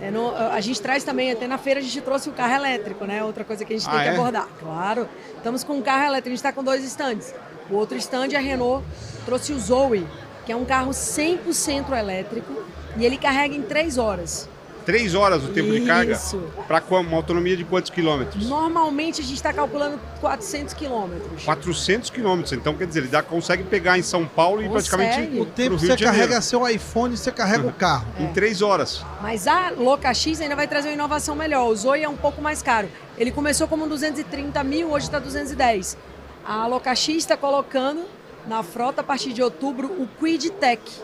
É 0.00 0.10
no, 0.10 0.34
a 0.34 0.60
gente 0.60 0.80
traz 0.80 1.04
também, 1.04 1.30
até 1.30 1.46
na 1.46 1.58
feira 1.58 1.78
a 1.78 1.82
gente 1.82 2.00
trouxe 2.00 2.30
o 2.30 2.32
carro 2.32 2.54
elétrico, 2.54 3.04
né? 3.04 3.22
Outra 3.22 3.44
coisa 3.44 3.66
que 3.66 3.74
a 3.74 3.78
gente 3.78 3.86
Ah, 3.86 3.92
tem 3.92 4.00
que 4.00 4.08
é? 4.08 4.12
abordar. 4.12 4.48
Claro, 4.58 5.06
estamos 5.36 5.62
com 5.62 5.74
um 5.74 5.82
carro 5.82 6.04
elétrico, 6.04 6.28
a 6.28 6.30
gente 6.30 6.38
está 6.38 6.52
com 6.52 6.64
dois 6.64 6.82
estandes. 6.82 7.34
O 7.68 7.74
outro 7.74 7.98
estande, 7.98 8.34
a 8.34 8.40
Renault 8.40 8.82
trouxe 9.26 9.52
o 9.52 9.58
Zoe, 9.60 10.06
que 10.46 10.52
é 10.52 10.56
um 10.56 10.64
carro 10.64 10.90
100% 10.90 11.92
elétrico 11.96 12.50
e 12.96 13.04
ele 13.04 13.18
carrega 13.18 13.54
em 13.54 13.62
3 13.62 13.98
horas. 13.98 14.48
Três 14.84 15.14
horas 15.14 15.44
o 15.44 15.48
tempo 15.48 15.70
de 15.72 15.82
carga? 15.82 16.12
Isso. 16.12 16.42
Para 16.66 16.82
uma 16.90 17.16
autonomia 17.16 17.56
de 17.56 17.64
quantos 17.64 17.90
quilômetros? 17.90 18.48
Normalmente 18.48 19.20
a 19.20 19.24
gente 19.24 19.36
está 19.36 19.52
calculando 19.52 20.00
400 20.20 20.74
quilômetros. 20.74 21.44
400 21.44 22.10
quilômetros. 22.10 22.52
Então, 22.52 22.74
quer 22.74 22.86
dizer, 22.86 23.00
ele 23.00 23.08
dá, 23.08 23.22
consegue 23.22 23.64
pegar 23.64 23.98
em 23.98 24.02
São 24.02 24.26
Paulo 24.26 24.62
e 24.62 24.68
Consegue. 24.68 24.96
praticamente 24.96 25.40
O 25.40 25.46
tempo 25.46 25.76
que 25.76 25.86
você 25.86 25.96
carrega 25.96 26.40
seu 26.40 26.66
iPhone, 26.68 27.16
você 27.16 27.30
carrega 27.30 27.66
o 27.66 27.72
carro. 27.72 28.06
Em 28.18 28.32
três 28.32 28.62
horas. 28.62 29.04
Mas 29.20 29.46
a 29.46 29.70
Loca 29.70 30.12
X 30.12 30.40
ainda 30.40 30.56
vai 30.56 30.66
trazer 30.66 30.88
uma 30.88 30.94
inovação 30.94 31.34
melhor. 31.34 31.68
O 31.68 31.76
Zoe 31.76 32.02
é 32.02 32.08
um 32.08 32.16
pouco 32.16 32.40
mais 32.42 32.62
caro. 32.62 32.88
Ele 33.16 33.30
começou 33.30 33.68
como 33.68 33.86
230 33.86 34.62
mil, 34.64 34.90
hoje 34.90 35.06
está 35.06 35.18
210. 35.18 35.96
A 36.44 36.66
Loca 36.66 36.94
X 36.94 37.16
está 37.16 37.36
colocando 37.36 38.04
na 38.46 38.62
frota 38.62 39.02
a 39.02 39.04
partir 39.04 39.32
de 39.32 39.42
outubro 39.42 39.88
o 39.88 40.08
Quid 40.18 40.50
Tech. 40.50 40.82
que 40.82 41.02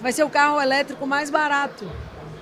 Vai 0.00 0.12
ser 0.12 0.24
o 0.24 0.30
carro 0.30 0.60
elétrico 0.60 1.06
mais 1.06 1.28
barato 1.28 1.86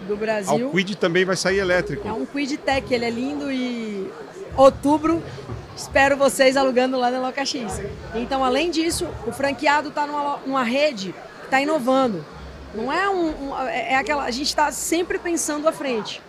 do 0.06 0.16
Brasil. 0.16 0.68
O 0.68 0.70
Quid 0.72 0.94
também 0.96 1.24
vai 1.24 1.36
sair 1.36 1.58
elétrico. 1.58 2.06
É 2.08 2.12
um 2.12 2.24
Quid 2.24 2.56
Tech, 2.58 2.92
ele 2.94 3.04
é 3.04 3.10
lindo 3.10 3.50
e 3.52 4.10
outubro 4.56 5.22
espero 5.76 6.16
vocês 6.16 6.56
alugando 6.56 6.96
lá 6.98 7.10
na 7.10 7.20
Loca 7.20 7.44
X. 7.44 7.82
Então, 8.14 8.42
além 8.42 8.70
disso, 8.70 9.06
o 9.26 9.32
franqueado 9.32 9.90
está 9.90 10.06
numa, 10.06 10.38
numa 10.46 10.62
rede 10.62 11.14
que 11.40 11.44
está 11.44 11.60
inovando. 11.60 12.24
Não 12.74 12.90
é 12.92 13.08
um, 13.10 13.50
um- 13.50 13.58
é 13.68 13.92
é 13.92 13.96
aquela, 13.96 14.24
a 14.24 14.30
gente 14.30 14.46
está 14.48 14.72
sempre 14.72 15.18
pensando 15.18 15.68
à 15.68 15.72
frente. 15.72 16.22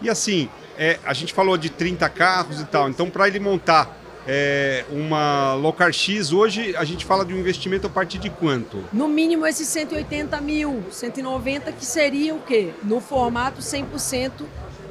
E 0.00 0.08
assim, 0.08 0.48
é, 0.78 0.98
a 1.04 1.12
gente 1.12 1.32
falou 1.34 1.58
de 1.58 1.68
30 1.68 2.08
carros 2.08 2.58
e 2.60 2.64
tal. 2.64 2.88
Então, 2.88 3.10
para 3.10 3.28
ele 3.28 3.38
montar 3.38 3.99
é, 4.26 4.84
uma 4.90 5.54
Locar 5.54 5.92
X, 5.92 6.32
hoje 6.32 6.74
a 6.76 6.84
gente 6.84 7.04
fala 7.04 7.24
de 7.24 7.32
um 7.34 7.38
investimento 7.38 7.86
a 7.86 7.90
partir 7.90 8.18
de 8.18 8.30
quanto? 8.30 8.84
No 8.92 9.08
mínimo 9.08 9.46
esses 9.46 9.66
180 9.68 10.40
mil, 10.40 10.82
190 10.90 11.72
que 11.72 11.84
seria 11.84 12.34
o 12.34 12.40
quê? 12.40 12.70
No 12.82 13.00
formato 13.00 13.60
100% 13.60 14.32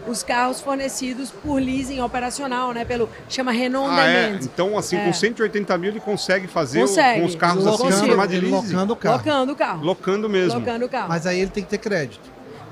os 0.07 0.23
carros 0.23 0.59
fornecidos 0.59 1.29
por 1.29 1.61
leasing 1.61 1.99
operacional, 2.01 2.73
né? 2.73 2.83
Pelo 2.83 3.07
chama 3.27 3.51
Renault 3.51 3.91
Ah, 3.91 4.07
é? 4.07 4.39
Então, 4.41 4.75
assim, 4.77 4.95
É. 4.97 5.05
com 5.05 5.13
180 5.13 5.77
mil 5.77 5.91
ele 5.91 5.99
consegue 5.99 6.47
fazer 6.47 6.79
o- 6.79 6.87
Consegue. 6.87 7.19
com 7.19 7.25
os 7.27 7.35
carros 7.35 7.67
assim, 7.67 7.83
Locando- 7.83 8.05
em 8.05 8.07
forma 8.07 8.27
de 8.27 8.35
ele 8.37 8.49
leasing? 8.49 8.73
locando 8.73 8.93
o 8.93 8.95
carro. 8.95 9.17
Locando 9.17 9.51
o 9.51 9.55
carro. 9.55 9.85
Locando 9.85 10.29
mesmo. 10.29 10.59
Locando 10.59 10.85
o 10.85 10.89
carro. 10.89 11.09
Mas 11.09 11.27
aí 11.27 11.39
ele 11.39 11.51
tem 11.51 11.63
que 11.63 11.69
ter 11.69 11.77
crédito. 11.77 12.27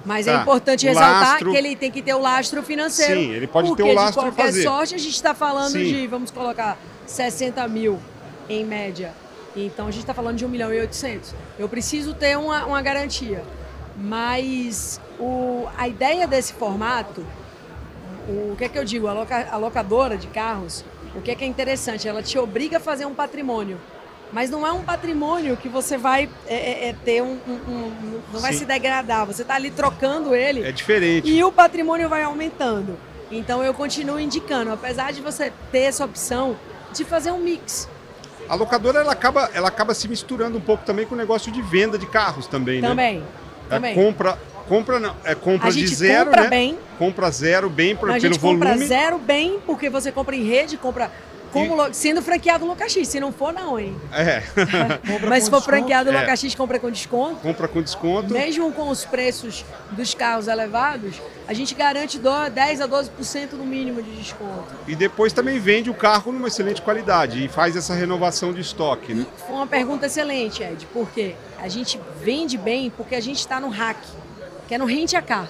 Mas 0.08 0.26
Tá. 0.26 0.32
é 0.32 0.36
importante 0.42 0.86
O 0.86 0.90
ressaltar 0.90 1.22
lastro- 1.32 1.52
que 1.52 1.58
ele 1.58 1.76
tem 1.76 1.92
que 1.92 2.02
ter 2.02 2.14
o 2.14 2.20
lastro 2.20 2.64
financeiro. 2.64 3.20
Sim, 3.20 3.32
ele 3.34 3.46
pode 3.46 3.76
ter 3.76 3.84
o 3.84 3.94
lastro 3.94 4.24
de 4.24 4.28
qualquer 4.32 4.46
fazer. 4.46 4.64
sorte 4.64 4.96
a 4.96 4.98
gente 4.98 5.14
está 5.14 5.36
falando 5.36 5.74
Sim. 5.74 5.84
de, 5.84 6.08
vamos 6.08 6.32
colocar, 6.32 6.78
60 7.06 7.68
mil 7.68 8.00
em 8.48 8.64
média. 8.66 9.14
Então 9.56 9.88
a 9.88 9.92
gente 9.92 10.02
está 10.04 10.14
falando 10.14 10.38
de 10.38 10.46
1 10.46 10.50
milhão 10.50 10.74
e 10.74 10.80
800. 10.80 11.34
Eu 11.60 11.68
preciso 11.68 12.14
ter 12.14 12.38
uma, 12.38 12.66
uma 12.66 12.82
garantia. 12.82 13.44
Mas 13.98 15.02
o, 15.20 15.68
a 15.78 15.88
ideia 15.88 16.26
desse 16.26 16.54
formato, 16.54 17.26
o 18.30 18.56
que 18.56 18.64
é 18.66 18.70
que 18.70 18.78
eu 18.80 18.86
digo? 18.86 19.08
A, 19.08 19.14
loca- 19.14 19.48
a 19.52 19.58
locadora 19.58 20.18
de 20.18 20.28
carros, 20.28 20.86
o 21.16 21.22
que 21.22 21.32
é 21.32 21.36
que 21.36 21.44
é 21.44 21.48
interessante? 21.48 22.08
Ela 22.08 22.24
te 22.24 22.38
obriga 22.40 22.78
a 22.78 22.80
fazer 22.80 23.06
um 23.06 23.14
patrimônio. 23.14 23.78
Mas 24.32 24.50
não 24.50 24.68
é 24.68 24.72
um 24.72 24.82
patrimônio 24.84 25.56
que 25.56 25.70
você 25.70 25.98
vai 25.98 26.30
é, 26.48 26.56
é, 26.56 26.90
é, 26.90 26.96
ter 27.06 27.22
um, 27.22 27.38
um- 27.48 27.52
um- 27.70 28.22
Não 28.34 28.40
vai 28.42 28.52
Sim. 28.54 28.60
se 28.60 28.66
degradar. 28.66 29.26
Você 29.26 29.42
está 29.42 29.56
ali 29.56 29.72
trocando 29.72 30.36
ele 30.36 30.64
É 30.68 30.72
diferente. 30.72 31.30
e 31.32 31.42
o 31.44 31.52
patrimônio 31.52 32.10
vai 32.10 32.24
aumentando. 32.24 32.98
Então 33.32 33.64
eu 33.64 33.74
continuo 33.74 34.20
indicando, 34.20 34.72
apesar 34.72 35.12
de 35.14 35.22
você 35.22 35.52
ter 35.72 35.80
essa 35.84 36.04
opção 36.06 36.58
de 36.94 37.04
fazer 37.04 37.32
um 37.32 37.40
mix 37.40 37.88
A 38.50 38.56
locadora 38.56 39.00
ela 39.02 39.12
acaba, 39.12 39.50
ela 39.54 39.68
acaba 39.68 39.94
se 39.94 40.08
misturando 40.08 40.58
um 40.58 40.62
pouco 40.62 40.86
também 40.86 41.06
com 41.06 41.14
o 41.16 41.18
negócio 41.18 41.52
de 41.52 41.62
venda 41.62 41.98
de 41.98 42.06
carros 42.06 42.48
também, 42.48 42.82
né? 42.82 42.88
também. 42.88 43.24
É 43.70 43.70
também. 43.76 43.94
compra, 43.96 44.38
compra 44.70 45.00
não, 45.00 45.14
é 45.26 45.36
compra 45.36 45.70
de 45.72 45.86
zero, 45.88 46.26
compra 46.28 46.44
né? 46.44 46.50
bem, 46.50 46.80
Compra 46.98 47.30
zero 47.30 47.70
bem 47.70 47.96
por, 47.98 48.10
a 48.10 48.14
pelo 48.14 48.22
gente 48.34 48.40
compra 48.40 48.70
volume. 48.70 48.88
zero 48.88 49.18
bem, 49.18 49.60
porque 49.66 49.90
você 49.90 50.10
compra 50.12 50.34
em 50.36 50.44
rede, 50.44 50.78
compra 50.78 51.12
como 51.68 51.88
E- 51.88 51.94
sendo 51.94 52.22
franqueado 52.22 52.66
Loca 52.66 52.88
X. 52.88 53.08
Se 53.08 53.20
não 53.20 53.32
for, 53.32 53.52
não, 53.54 53.80
hein? 53.80 53.96
É, 54.12 54.44
Mas 55.28 55.44
se 55.46 55.50
for 55.50 55.58
desconto. 55.58 55.62
franqueado 55.64 56.12
É. 56.12 56.36
X, 56.36 56.54
compra 56.56 56.80
com 56.80 56.92
desconto. 56.92 57.36
compra 57.42 57.68
com 57.68 57.82
desconto. 57.82 58.34
Mesmo 58.34 58.72
com 58.72 58.90
os 58.90 59.06
preços 59.06 59.66
dos 59.92 60.14
carros 60.14 60.48
elevados, 60.48 61.22
a 61.48 61.54
gente 61.54 61.74
garante 61.74 62.20
do- 62.20 62.50
10 62.50 62.82
a 62.82 62.88
12% 62.88 63.54
no 63.54 63.66
mínimo 63.66 64.02
de 64.02 64.12
desconto. 64.16 64.68
E 64.88 64.96
depois 64.96 65.34
também 65.34 65.60
vende 65.60 65.90
o 65.90 65.94
carro 65.94 66.32
numa 66.32 66.48
excelente 66.48 66.82
qualidade 66.82 67.44
e 67.44 67.48
faz 67.48 67.76
essa 67.76 67.94
renovação 67.94 68.54
de 68.54 68.62
estoque, 68.62 69.14
né? 69.14 69.26
Foi 69.46 69.56
uma 69.56 69.68
pergunta 69.68 70.06
excelente, 70.06 70.62
Ed, 70.64 70.88
porque 70.94 71.36
a 71.60 71.68
gente 71.68 72.00
vende 72.22 72.58
bem 72.58 72.90
porque 72.90 73.16
a 73.16 73.22
gente 73.22 73.40
está 73.40 73.60
no 73.60 73.70
hack, 73.70 73.98
que 74.68 74.76
é 74.76 74.78
no 74.78 74.86
rente 74.86 75.16
a 75.16 75.22
car. 75.22 75.48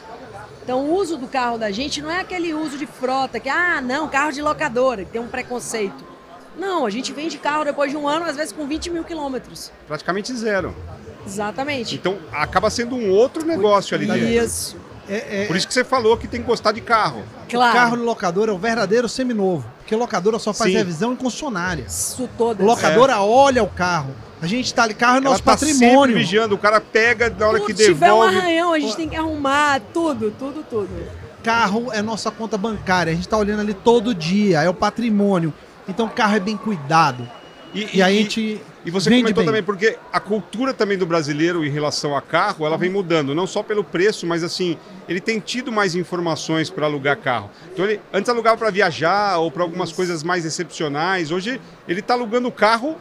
Então 0.68 0.82
o 0.82 0.96
uso 0.98 1.16
do 1.16 1.30
carro 1.30 1.58
da 1.58 1.72
gente 1.72 2.02
não 2.02 2.12
é 2.12 2.20
aquele 2.20 2.54
uso 2.54 2.78
de 2.78 2.86
frota, 2.86 3.40
que, 3.40 3.48
ah, 3.48 3.80
não, 3.80 4.10
carro 4.10 4.34
de 4.34 4.42
locadora, 4.42 5.06
que 5.06 5.12
tem 5.12 5.22
um 5.22 5.28
preconceito. 5.30 6.04
Não, 6.60 6.86
a 6.86 6.90
gente 6.90 7.14
vende 7.14 7.38
carro 7.38 7.64
depois 7.64 7.90
de 7.90 7.96
um 7.96 8.06
ano, 8.06 8.26
às 8.26 8.36
vezes 8.36 8.52
com 8.52 8.68
20 8.68 8.90
mil 8.90 9.06
quilômetros. 9.06 9.72
Praticamente 9.88 10.36
zero. 10.36 10.76
Exatamente. 11.26 11.96
Então 11.96 12.18
acaba 12.34 12.70
sendo 12.70 12.98
um 12.98 13.10
outro 13.12 13.46
negócio 13.46 13.96
ali 13.96 14.08
dentro. 14.08 14.28
Isso, 14.28 14.76
É, 15.10 15.44
é- 15.44 15.46
Por 15.46 15.56
isso 15.56 15.66
que 15.66 15.74
você 15.74 15.86
falou 15.86 16.18
que 16.18 16.28
tem 16.28 16.42
que 16.42 16.48
gostar 16.48 16.74
de 16.74 16.82
carro. 16.82 17.24
claro. 17.50 17.74
Carro 17.74 17.96
de 17.96 18.04
locadora 18.04 18.52
é 18.52 18.54
o 18.54 18.58
verdadeiro 18.58 19.08
seminovo. 19.08 19.66
Porque 19.78 19.96
locadora 19.96 20.38
só 20.38 20.54
faz 20.54 20.70
Sim. 20.70 20.78
revisão 20.80 21.14
em 21.14 21.16
concessionária. 21.16 21.86
Isso 21.88 22.30
todas. 22.38 22.68
Locadora 22.68 23.22
olha 23.22 23.64
o 23.64 23.70
carro. 23.70 24.14
A 24.42 24.46
gente 24.48 24.74
tá 24.74 24.84
ali, 24.84 24.94
carro 24.94 25.16
é 25.16 25.18
Ela 25.18 25.30
nosso 25.32 25.42
tá 25.44 25.58
sempre 25.58 25.74
patrimônio. 25.80 26.16
vigiando, 26.16 26.54
o 26.56 26.58
cara 26.58 26.80
pega 26.80 27.30
na 27.30 27.48
hora 27.48 27.58
Tudo 27.60 27.68
que 27.68 27.74
tiver 27.74 28.12
um 28.14 28.20
devolve. 28.20 28.38
arranhão, 28.38 28.74
a 28.74 28.80
gente 28.80 28.96
tem 28.96 29.10
que 29.10 29.16
arrumar 29.16 29.82
tudo, 29.94 30.32
tudo, 30.38 30.64
tudo. 30.70 30.90
Carro 31.44 31.92
é 31.92 32.02
nossa 32.02 32.30
conta 32.30 32.58
bancária. 32.58 33.12
A 33.12 33.16
gente 33.16 33.28
tá 33.28 33.38
olhando 33.38 33.62
ali 33.62 33.74
todo 33.74 34.14
dia. 34.14 34.62
É 34.62 34.70
o 34.70 34.74
patrimônio. 34.74 35.54
Então 35.88 36.08
carro 36.10 36.36
é 36.36 36.40
bem 36.40 36.56
cuidado. 36.58 37.28
E, 37.74 38.02
aí 38.02 38.18
a 38.18 38.22
gente 38.22 38.62
E 38.86 38.90
você 38.92 39.10
vende 39.10 39.24
comentou 39.24 39.44
bem. 39.44 39.46
também, 39.48 39.64
porque 39.64 39.98
a 40.12 40.20
cultura 40.20 40.74
também 40.74 40.98
do 40.98 41.06
brasileiro 41.06 41.64
em 41.66 41.70
relação 41.70 42.16
a 42.16 42.22
carro, 42.22 42.66
ela 42.66 42.78
vem 42.78 42.90
mudando, 42.90 43.36
não 43.36 43.46
só 43.46 43.62
pelo 43.62 43.84
preço, 43.84 44.26
mas 44.26 44.44
assim, 44.44 44.78
ele 45.08 45.20
tem 45.20 45.40
tido 45.40 45.72
mais 45.72 45.94
informações 45.94 46.70
para 46.70 46.86
alugar 46.86 47.18
carro. 47.18 47.50
Então 47.74 47.86
ele 47.86 48.00
antes 48.14 48.30
alugava 48.30 48.58
para 48.58 48.70
viajar 48.72 49.38
ou 49.38 49.52
para 49.52 49.64
algumas 49.64 49.92
coisas 49.92 50.24
mais 50.24 50.46
excepcionais. 50.46 51.32
Hoje 51.32 51.60
ele 51.88 52.00
está 52.00 52.14
alugando 52.14 52.48
o 52.48 52.52
carro 52.52 52.96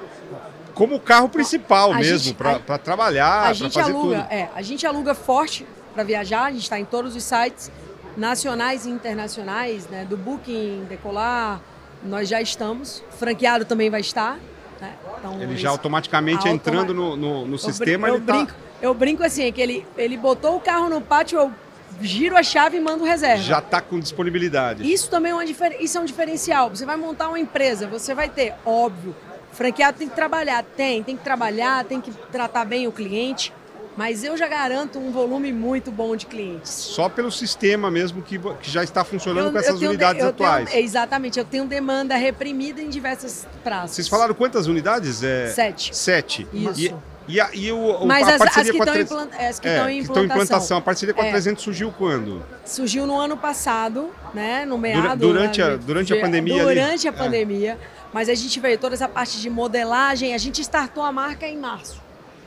como 0.76 0.96
o 0.96 1.00
carro 1.00 1.26
principal 1.30 1.90
A 1.90 1.96
mesmo, 1.96 2.34
para 2.34 2.76
trabalhar, 2.76 3.38
a 3.38 3.42
para 3.44 3.52
gente 3.54 3.72
fazer 3.72 3.92
aluga, 3.92 4.20
tudo. 4.20 4.32
é, 4.32 4.50
a 4.54 4.60
gente 4.60 4.86
aluga 4.86 5.14
forte 5.14 5.66
para 5.94 6.04
viajar, 6.04 6.44
a 6.44 6.50
gente 6.52 6.64
está 6.64 6.78
em 6.78 6.84
todos 6.84 7.16
os 7.16 7.24
sites 7.24 7.72
nacionais 8.14 8.84
e 8.84 8.90
internacionais, 8.90 9.88
né, 9.88 10.04
do 10.04 10.18
Booking, 10.18 10.84
Decolar, 10.86 11.62
nós 12.04 12.28
já 12.28 12.42
estamos. 12.42 13.02
Franqueado 13.18 13.64
também 13.64 13.88
vai 13.88 14.02
estar. 14.02 14.38
Né? 14.78 14.92
Então, 15.18 15.40
ele 15.40 15.56
já 15.56 15.70
automaticamente 15.70 16.46
entrando 16.46 16.92
no, 16.92 17.16
no, 17.16 17.46
no 17.46 17.58
sistema. 17.58 18.08
Eu, 18.08 18.16
ele 18.16 18.24
brinco, 18.24 18.52
tá... 18.52 18.58
eu 18.82 18.92
brinco 18.92 19.22
assim, 19.24 19.50
que 19.50 19.62
ele, 19.62 19.86
ele 19.96 20.18
botou 20.18 20.56
o 20.56 20.60
carro 20.60 20.90
no 20.90 21.00
pátio, 21.00 21.38
eu 21.38 21.52
giro 22.02 22.36
a 22.36 22.42
chave 22.42 22.76
e 22.76 22.80
mando 22.80 23.02
reserva. 23.02 23.42
Já 23.42 23.60
está 23.60 23.80
com 23.80 23.98
disponibilidade. 23.98 24.92
Isso 24.92 25.08
também 25.08 25.32
é, 25.32 25.34
uma, 25.34 25.44
isso 25.80 25.96
é 25.96 26.00
um 26.02 26.04
diferencial. 26.04 26.68
Você 26.68 26.84
vai 26.84 26.96
montar 26.98 27.28
uma 27.28 27.40
empresa, 27.40 27.86
você 27.86 28.14
vai 28.14 28.28
ter, 28.28 28.54
óbvio, 28.66 29.16
franqueado 29.56 29.98
tem 29.98 30.08
que 30.08 30.14
trabalhar, 30.14 30.62
tem, 30.62 31.02
tem 31.02 31.16
que 31.16 31.24
trabalhar, 31.24 31.84
tem 31.84 32.00
que 32.00 32.12
tratar 32.30 32.64
bem 32.64 32.86
o 32.86 32.92
cliente. 32.92 33.52
Mas 33.96 34.22
eu 34.22 34.36
já 34.36 34.46
garanto 34.46 34.98
um 34.98 35.10
volume 35.10 35.50
muito 35.54 35.90
bom 35.90 36.14
de 36.14 36.26
clientes. 36.26 36.70
Só 36.70 37.08
pelo 37.08 37.32
sistema 37.32 37.90
mesmo 37.90 38.20
que, 38.20 38.38
que 38.38 38.70
já 38.70 38.84
está 38.84 39.02
funcionando 39.02 39.46
eu, 39.46 39.52
com 39.52 39.58
essas 39.58 39.80
unidades 39.80 40.22
de, 40.22 40.28
atuais. 40.28 40.70
Tenho, 40.70 40.84
exatamente, 40.84 41.38
eu 41.38 41.46
tenho 41.46 41.64
demanda 41.64 42.14
reprimida 42.14 42.82
em 42.82 42.90
diversas 42.90 43.46
praças. 43.64 43.92
Vocês 43.92 44.06
falaram 44.06 44.34
quantas 44.34 44.66
unidades? 44.66 45.22
É... 45.22 45.46
Sete. 45.46 45.96
Sete. 45.96 46.46
Isso. 46.52 46.78
E, 46.78 47.34
e, 47.36 47.40
a, 47.40 47.48
e 47.54 47.72
o, 47.72 48.04
Mas 48.04 48.28
a 48.28 48.34
as, 48.34 48.38
parceria 48.38 48.70
as 48.70 48.90
que, 48.90 48.98
estão, 48.98 49.28
é, 49.32 49.48
as 49.48 49.58
que 49.58 49.66
é, 49.66 49.90
em 49.90 50.00
implantação. 50.00 50.22
em 50.22 50.26
implantação. 50.26 50.78
A 50.78 50.80
parceria 50.82 51.14
com 51.14 51.22
a 51.22 51.26
é. 51.26 51.30
300 51.30 51.64
surgiu 51.64 51.90
quando? 51.90 52.44
Surgiu 52.66 53.06
no 53.06 53.18
ano 53.18 53.36
passado, 53.38 54.10
né? 54.34 54.66
No 54.66 54.76
meado. 54.76 55.18
Durante, 55.18 55.62
a, 55.62 55.76
durante 55.76 56.12
a 56.12 56.20
pandemia. 56.20 56.62
Durante 56.62 57.08
ali. 57.08 57.16
a 57.16 57.18
pandemia. 57.18 57.78
Mas 58.16 58.30
a 58.30 58.34
gente 58.34 58.58
veio 58.60 58.78
toda 58.78 58.94
essa 58.94 59.06
parte 59.06 59.38
de 59.38 59.50
modelagem. 59.50 60.32
A 60.32 60.38
gente 60.38 60.62
startou 60.62 61.02
a 61.02 61.12
marca 61.12 61.46
em 61.46 61.58
março. 61.58 62.00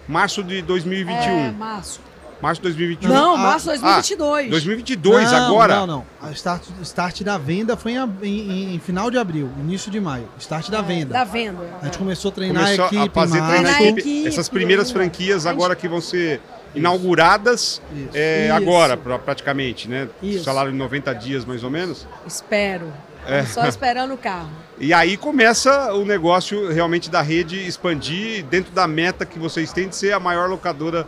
Março 0.07 0.43
de 0.43 0.63
2021. 0.63 1.15
É, 1.15 1.51
março. 1.51 2.01
Março 2.41 2.59
de 2.59 2.69
2021. 2.69 3.07
Não, 3.07 3.37
março 3.37 3.71
de 3.71 3.77
2022. 3.77 4.47
Ah, 4.47 4.49
2022 4.49 5.31
não, 5.31 5.45
agora? 5.45 5.75
Não, 5.75 5.85
não. 5.85 6.05
O 6.23 6.31
start, 6.31 6.63
start 6.81 7.21
da 7.21 7.37
venda 7.37 7.77
foi 7.77 7.91
em, 7.91 7.99
em, 8.23 8.75
em, 8.77 8.79
final 8.79 9.11
de 9.11 9.19
abril, 9.19 9.47
início 9.59 9.91
de 9.91 9.99
maio. 9.99 10.27
Start 10.39 10.71
da 10.71 10.79
é, 10.79 10.81
venda. 10.81 11.13
Da 11.13 11.23
venda. 11.23 11.61
A 11.79 11.85
gente 11.85 11.99
começou 11.99 12.29
a 12.29 12.31
treinar 12.31 12.63
começou 12.63 12.85
a 12.85 12.87
equipe. 12.87 13.07
A 13.07 13.21
fazer 13.21 13.39
treinar 13.39 13.75
a 13.75 13.83
equipe. 13.83 14.27
Essas 14.27 14.49
primeiras 14.49 14.89
franquias 14.89 15.45
agora 15.45 15.75
que 15.75 15.87
vão 15.87 16.01
ser 16.01 16.41
inauguradas 16.75 17.81
Isso. 17.93 18.09
É, 18.13 18.45
Isso. 18.45 18.53
agora, 18.53 18.97
praticamente, 18.97 19.87
né? 19.87 20.07
Isso. 20.21 20.43
Salário 20.43 20.71
em 20.71 20.75
90 20.75 21.13
dias, 21.13 21.45
mais 21.45 21.63
ou 21.63 21.69
menos. 21.69 22.07
Espero. 22.25 22.91
É. 23.27 23.43
Só 23.43 23.67
esperando 23.67 24.13
o 24.13 24.17
carro. 24.17 24.49
E 24.81 24.93
aí 24.93 25.17
começa 25.17 25.93
o 25.93 26.05
negócio 26.05 26.71
realmente 26.71 27.09
da 27.09 27.21
rede 27.21 27.67
expandir 27.67 28.45
dentro 28.45 28.71
da 28.71 28.87
meta 28.87 29.25
que 29.25 29.37
vocês 29.37 29.73
têm 29.73 29.89
de 29.89 29.95
ser 29.97 30.13
a 30.13 30.21
maior 30.21 30.47
locadora 30.47 31.05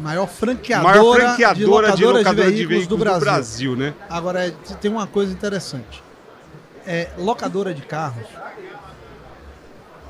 maior 0.00 0.26
franqueadora, 0.26 0.98
maior 0.98 1.14
franqueadora 1.14 1.54
de, 1.54 1.64
locadora 1.64 1.96
de, 1.96 2.04
locadora 2.04 2.50
de, 2.50 2.66
veículos, 2.66 2.86
do, 2.88 2.98
Brasil. 2.98 3.20
do 3.20 3.24
Brasil. 3.24 3.76
né? 3.76 3.94
Agora, 4.10 4.48
é, 4.48 4.50
tem 4.80 4.90
uma 4.90 5.06
coisa 5.06 5.32
interessante. 5.32 6.02
É, 6.84 7.10
locadora 7.16 7.72
de 7.72 7.82
carros 7.82 8.26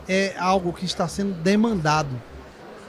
é 0.08 0.34
algo 0.38 0.72
que 0.72 0.84
está 0.84 1.06
sendo 1.06 1.34
demandado. 1.34 2.08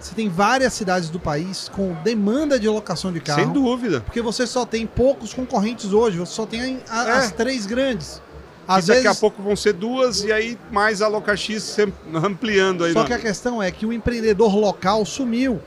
Você 0.04 0.14
tem 0.14 0.28
várias 0.28 0.74
cidades 0.74 1.10
do 1.10 1.20
país 1.20 1.70
com 1.70 1.94
demanda 2.04 2.60
de 2.60 2.68
locação 2.68 3.12
de 3.12 3.22
carro. 3.22 3.42
Sem 3.42 3.52
dúvida. 3.52 4.02
Porque 4.02 4.22
você 4.22 4.46
só 4.46 4.66
tem 4.66 4.86
poucos 4.86 5.34
concorrentes 5.34 5.94
hoje, 5.94 6.18
você 6.18 6.34
só 6.34 6.46
tem 6.46 6.80
a, 6.90 7.08
é. 7.08 7.12
as 7.14 7.32
três 7.32 7.66
grandes. 7.66 8.22
Às 8.68 8.86
e 8.86 8.88
vezes... 8.88 9.04
daqui 9.04 9.18
a 9.18 9.20
pouco 9.20 9.42
vão 9.42 9.56
ser 9.56 9.74
duas 9.74 10.24
e 10.24 10.32
aí 10.32 10.58
mais 10.72 11.02
a 11.02 11.08
Locax 11.08 11.78
ampliando 12.14 12.84
aí. 12.84 12.94
Só 12.94 13.06
que 13.06 13.14
a 13.14 13.20
questão 13.20 13.64
é 13.64 13.72
que 13.72 13.86
o 13.86 13.94
empreendedor 13.94 14.56
local 14.56 15.06
sumiu. 15.06 15.62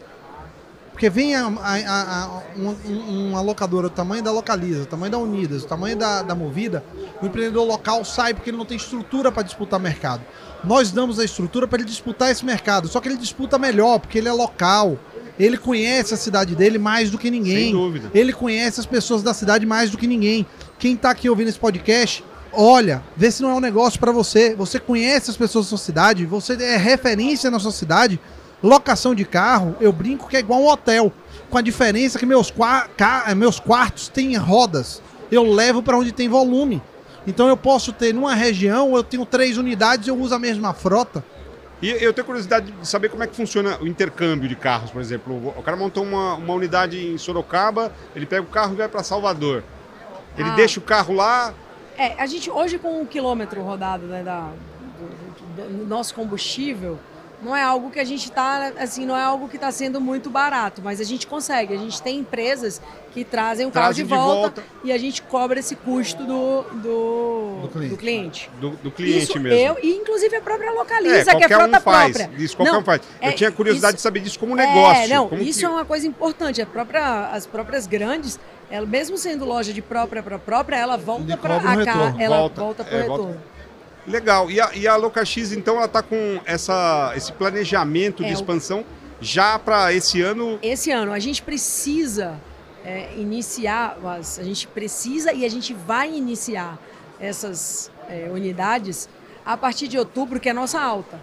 Porque 0.97 1.11
vem 1.11 1.37
a, 1.37 1.47
a, 1.47 2.23
a, 2.25 2.43
uma, 2.57 2.75
uma, 3.07 3.41
locadora 3.43 3.91
do 3.91 3.95
tamanho 3.95 4.23
da 4.23 4.33
Localiza, 4.33 4.85
o 4.85 4.87
tamanho 4.87 5.13
da 5.13 5.19
Unidas, 5.19 5.63
o 5.63 5.67
tamanho 5.67 5.95
da, 5.95 6.23
da 6.23 6.35
Movida, 6.35 6.83
o 7.21 7.27
empreendedor 7.27 7.67
local 7.67 8.03
sai 8.03 8.33
porque 8.33 8.49
ele 8.49 8.57
não 8.57 8.65
tem 8.65 8.79
estrutura 8.79 9.31
para 9.31 9.43
disputar 9.43 9.79
mercado. 9.79 10.23
Nós 10.65 10.91
damos 10.91 11.19
a 11.19 11.25
estrutura 11.27 11.69
para 11.69 11.81
ele 11.81 11.87
disputar 11.91 12.31
esse 12.31 12.47
mercado, 12.47 12.89
só 12.89 12.99
que 12.99 13.11
ele 13.11 13.19
disputa 13.19 13.59
melhor, 13.59 13.99
porque 13.99 14.17
ele 14.17 14.27
é 14.27 14.33
local. 14.33 14.99
Ele 15.39 15.59
conhece 15.59 16.15
a 16.15 16.17
cidade 16.17 16.57
dele 16.57 16.79
mais 16.79 17.11
do 17.11 17.19
que 17.19 17.31
ninguém. 17.31 17.65
Sem 17.65 17.73
dúvida. 17.73 18.11
Ele 18.15 18.33
conhece 18.33 18.81
as 18.81 18.87
pessoas 18.87 19.23
da 19.23 19.35
cidade 19.35 19.67
mais 19.67 19.91
do 19.91 19.99
que 19.99 20.07
ninguém. 20.07 20.47
Quem 20.79 20.95
está 20.95 21.11
aqui 21.11 21.29
ouvindo 21.29 21.49
esse 21.49 21.59
podcast, 21.59 22.25
olha, 22.55 23.03
vê 23.15 23.31
se 23.31 23.43
não 23.43 23.51
é 23.51 23.55
um 23.55 23.61
negócio 23.61 24.01
para 24.01 24.13
você. 24.13 24.55
Você 24.55 24.81
conhece 24.81 25.31
as 25.31 25.37
pessoas 25.37 25.67
da 25.67 25.69
sua 25.69 25.79
cidade, 25.79 26.25
você 26.25 26.55
é 26.55 26.79
referência 26.79 27.51
na 27.51 27.59
sua 27.59 27.71
cidade 27.71 28.19
Locação 28.63 29.15
de 29.15 29.25
carro, 29.25 29.77
eu 29.81 29.93
brinco 29.93 30.29
que 30.29 30.37
é 30.37 30.41
igual 30.41 30.61
um 30.61 30.69
hotel. 30.69 31.13
Com 31.51 31.59
a 31.59 31.63
diferença 31.63 32.19
que 32.19 32.27
meus, 32.27 32.53
meus 33.37 33.61
quartos 33.61 34.09
têm 34.09 34.37
rodas. 34.37 35.03
Eu 35.31 35.45
levo 35.45 35.83
para 35.83 35.97
onde 35.97 36.13
tem 36.13 36.29
volume. 36.29 36.83
Então 37.27 37.49
eu 37.49 37.57
posso 37.57 37.93
ter 37.93 38.15
numa 38.15 38.35
região, 38.35 38.97
eu 38.97 39.03
tenho 39.03 39.27
três 39.27 39.59
unidades 39.59 40.07
e 40.07 40.11
eu 40.11 40.17
uso 40.17 40.35
a 40.35 40.39
mesma 40.39 40.73
frota. 40.73 41.25
E 41.83 41.91
eu 41.91 42.13
tenho 42.13 42.25
curiosidade 42.25 42.73
de 42.73 42.89
saber 42.89 43.11
como 43.11 43.23
é 43.23 43.27
que 43.27 43.37
funciona 43.37 43.79
o 43.81 43.87
intercâmbio 43.87 44.49
de 44.49 44.57
carros, 44.57 44.91
por 44.91 45.01
exemplo. 45.01 45.53
O 45.57 45.63
cara 45.63 45.77
montou 45.77 46.03
uma, 46.03 46.35
uma 46.35 46.55
unidade 46.55 46.99
em 46.99 47.19
Sorocaba, 47.19 47.93
ele 48.15 48.25
pega 48.25 48.43
o 48.43 48.47
carro 48.47 48.73
e 48.73 48.77
vai 48.77 48.89
para 48.89 49.03
Salvador. 49.03 49.63
Ele 50.39 50.49
ah. 50.49 50.55
deixa 50.55 50.81
o 50.81 50.83
carro 50.83 51.15
lá. 51.15 51.53
É, 51.99 52.15
a 52.21 52.27
gente 52.27 52.51
hoje 52.51 52.79
com 52.79 53.03
o 53.03 53.07
quilômetro 53.07 53.63
rodado 53.63 54.07
né, 54.07 54.23
da, 54.23 54.51
do, 54.99 55.63
do, 55.63 55.79
do 55.79 55.87
nosso 55.87 56.15
combustível, 56.15 56.99
não 57.43 57.55
é 57.55 57.63
algo 57.63 57.91
que 57.91 58.01
a 58.01 58.05
gente 58.05 58.25
está, 58.25 58.73
assim, 58.79 59.05
não 59.05 59.17
é 59.17 59.23
algo 59.23 59.49
que 59.49 59.57
está 59.57 59.71
sendo 59.71 60.01
muito 60.01 60.31
barato, 60.31 60.81
mas 60.83 61.01
a 61.01 61.05
gente 61.05 61.27
consegue. 61.27 61.75
A 61.75 61.77
gente 61.77 62.01
tem 62.01 62.19
empresas 62.19 62.81
que 63.13 63.25
trazem 63.25 63.67
o 63.67 63.71
carro 63.71 63.95
de, 63.95 64.03
de 64.03 64.09
volta, 64.09 64.65
e 64.85 64.93
a 64.93 64.99
gente 64.99 65.23
cobra 65.23 65.59
esse 65.59 65.75
custo 65.77 66.25
do, 66.25 66.63
do, 66.83 67.61
do 67.63 67.69
cliente. 67.69 67.89
Do 67.89 67.97
cliente, 67.97 68.51
do, 68.61 68.71
do 68.71 68.91
cliente 68.91 69.25
isso 69.25 69.41
mesmo. 69.41 69.59
Eu, 69.59 69.79
e 69.83 69.97
inclusive 69.97 70.37
a 70.37 70.41
própria 70.41 70.71
Localiza, 70.71 71.31
é, 71.31 71.35
que 71.35 71.45
é 71.45 71.49
frota 71.49 71.79
um 71.79 71.81
faz. 71.81 72.17
própria. 72.17 72.43
Isso, 72.43 72.57
qualquer 72.57 72.73
não, 72.73 72.81
um 72.81 72.85
faz. 72.85 73.03
Eu 73.21 73.29
é, 73.29 73.33
tinha 73.33 73.51
curiosidade 73.51 73.95
isso, 73.95 73.97
de 73.97 74.03
saber 74.03 74.21
disso 74.21 74.39
como 74.39 74.55
negócio. 74.55 75.05
É, 75.05 75.09
não, 75.09 75.29
como 75.29 75.43
isso 75.43 75.61
que... 75.61 75.65
é 75.65 75.69
uma 75.69 75.85
coisa 75.85 76.07
importante. 76.07 76.61
A 76.61 76.67
própria, 76.67 77.31
as 77.31 77.47
próprias 77.47 77.87
grandes, 77.87 78.39
ela, 78.71 78.87
mesmo 78.87 79.17
sendo 79.17 79.45
loja 79.45 79.73
de 79.73 79.83
própria 79.83 80.23
para 80.23 80.39
própria, 80.39 80.77
ela 80.77 80.97
volta 80.97 81.37
para 81.37 81.61
cá, 81.61 82.15
ela 82.19 82.39
volta, 82.39 82.61
volta 82.61 82.85
para 82.85 82.95
o 82.95 82.99
é, 82.99 83.03
retorno. 83.03 83.25
Volta 83.25 83.56
Legal. 84.07 84.51
E 84.51 84.61
a, 84.61 84.71
e 84.75 84.87
a 84.87 84.97
LocaX, 84.97 85.53
então, 85.53 85.77
ela 85.77 85.87
está 85.87 86.03
com 86.03 86.41
essa, 86.45 87.13
esse 87.17 87.33
planejamento 87.33 88.23
é, 88.23 88.27
de 88.27 88.33
expansão 88.33 88.85
já 89.21 89.59
para 89.59 89.93
esse 89.93 90.21
ano? 90.23 90.59
Esse 90.63 90.91
ano. 90.91 91.13
A 91.13 91.19
gente 91.19 91.43
precisa 91.43 92.41
é, 92.85 93.11
iniciar, 93.17 93.99
a 94.05 94.43
gente 94.43 94.69
precisa 94.69 95.33
e 95.33 95.45
a 95.45 95.49
gente 95.49 95.75
vai 95.75 96.15
iniciar 96.15 96.79
essas 97.19 97.91
é, 98.09 98.29
unidades 98.31 99.09
a 99.45 99.57
partir 99.57 99.89
de 99.89 99.99
outubro, 99.99 100.39
que 100.39 100.49
é 100.49 100.53
a 100.53 100.55
nossa 100.55 100.81
alta. 100.81 101.21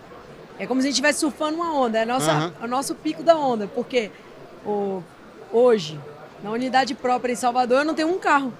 É 0.60 0.67
como 0.67 0.82
se 0.82 0.88
a 0.88 0.89
gente 0.89 0.96
estivesse 0.96 1.19
surfando 1.19 1.58
uma 1.58 1.74
onda, 1.74 2.00
é, 2.00 2.06
nossa, 2.06 2.34
uhum. 2.34 2.52
é 2.62 2.65
o 2.65 2.67
nosso 2.67 2.96
pico 2.96 3.24
da 3.24 3.36
onda, 3.36 3.67
porque 3.67 4.12
o, 4.65 5.02
hoje, 5.52 6.00
na 6.43 6.52
unidade 6.52 6.93
própria 6.93 7.32
em 7.32 7.36
Salvador, 7.36 7.80
eu 7.80 7.86
não 7.86 7.93
tenho 7.93 8.10
um 8.10 8.19
carro. 8.19 8.54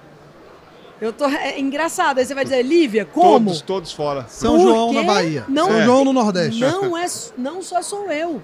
Eu 1.04 1.12
tô. 1.12 1.26
É 1.26 1.60
engraçado. 1.60 2.18
Aí 2.18 2.24
você 2.24 2.34
vai 2.34 2.44
dizer, 2.44 2.62
Lívia, 2.62 3.04
como? 3.04 3.50
Todos, 3.50 3.60
todos 3.60 3.92
fora. 3.92 4.24
São 4.26 4.58
João 4.58 4.90
na 4.90 5.02
Bahia. 5.02 5.44
Não, 5.48 5.68
São 5.68 5.82
João 5.82 6.04
no 6.04 6.12
Nordeste. 6.14 6.60
Não, 6.60 6.96
é, 6.96 7.04
não 7.36 7.62
só 7.62 7.82
sou 7.82 8.10
eu. 8.10 8.42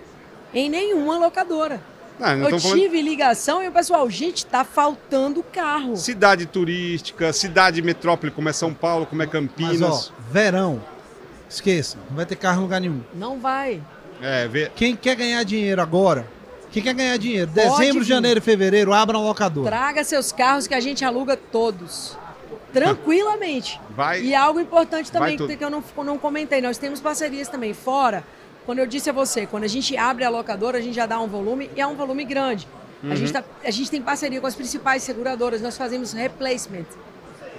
Em 0.52 0.68
nenhuma 0.68 1.16
locadora. 1.16 1.80
Não, 2.18 2.36
não 2.36 2.50
eu 2.50 2.58
tive 2.58 2.88
falando... 2.88 3.02
ligação 3.02 3.62
e 3.62 3.68
o 3.68 3.72
pessoal, 3.72 4.10
gente, 4.10 4.44
tá 4.44 4.62
faltando 4.62 5.42
carro. 5.42 5.96
Cidade 5.96 6.44
turística, 6.44 7.32
cidade 7.32 7.80
metrópole 7.80 8.30
como 8.30 8.50
é 8.50 8.52
São 8.52 8.74
Paulo, 8.74 9.06
como 9.06 9.22
é 9.22 9.26
Campinas. 9.26 9.80
Mas, 9.80 10.08
ó, 10.10 10.30
verão. 10.30 10.84
Esqueça, 11.48 11.96
não 12.10 12.16
vai 12.16 12.26
ter 12.26 12.36
carro 12.36 12.58
em 12.58 12.62
lugar 12.62 12.80
nenhum. 12.80 13.00
Não 13.14 13.40
vai. 13.40 13.80
É, 14.20 14.46
vê... 14.46 14.70
Quem 14.76 14.94
quer 14.94 15.16
ganhar 15.16 15.42
dinheiro 15.44 15.80
agora, 15.80 16.28
quem 16.70 16.82
quer 16.82 16.92
ganhar 16.92 17.16
dinheiro, 17.16 17.50
Pode 17.50 17.68
dezembro, 17.68 18.00
vir. 18.00 18.08
janeiro 18.08 18.38
e 18.38 18.42
fevereiro, 18.42 18.92
abra 18.92 19.16
um 19.18 19.24
locador. 19.24 19.64
Traga 19.64 20.04
seus 20.04 20.30
carros 20.30 20.66
que 20.66 20.74
a 20.74 20.80
gente 20.80 21.02
aluga 21.02 21.38
todos. 21.38 22.18
Tranquilamente. 22.72 23.80
Vai. 23.90 24.22
E 24.22 24.34
algo 24.34 24.60
importante 24.60 25.10
também 25.10 25.36
que 25.36 25.64
eu 25.64 25.70
não, 25.70 25.82
não 26.04 26.18
comentei, 26.18 26.60
nós 26.60 26.78
temos 26.78 27.00
parcerias 27.00 27.48
também 27.48 27.74
fora. 27.74 28.24
Quando 28.64 28.78
eu 28.78 28.86
disse 28.86 29.10
a 29.10 29.12
você, 29.12 29.46
quando 29.46 29.64
a 29.64 29.68
gente 29.68 29.96
abre 29.96 30.24
a 30.24 30.30
locadora, 30.30 30.78
a 30.78 30.80
gente 30.80 30.94
já 30.94 31.06
dá 31.06 31.18
um 31.20 31.26
volume 31.26 31.70
e 31.74 31.80
é 31.80 31.86
um 31.86 31.96
volume 31.96 32.24
grande. 32.24 32.68
Uhum. 33.02 33.12
A, 33.12 33.14
gente 33.14 33.32
tá, 33.32 33.42
a 33.64 33.70
gente 33.70 33.90
tem 33.90 34.02
parceria 34.02 34.40
com 34.40 34.46
as 34.46 34.54
principais 34.54 35.02
seguradoras, 35.02 35.60
nós 35.60 35.76
fazemos 35.76 36.12
replacement. 36.12 36.86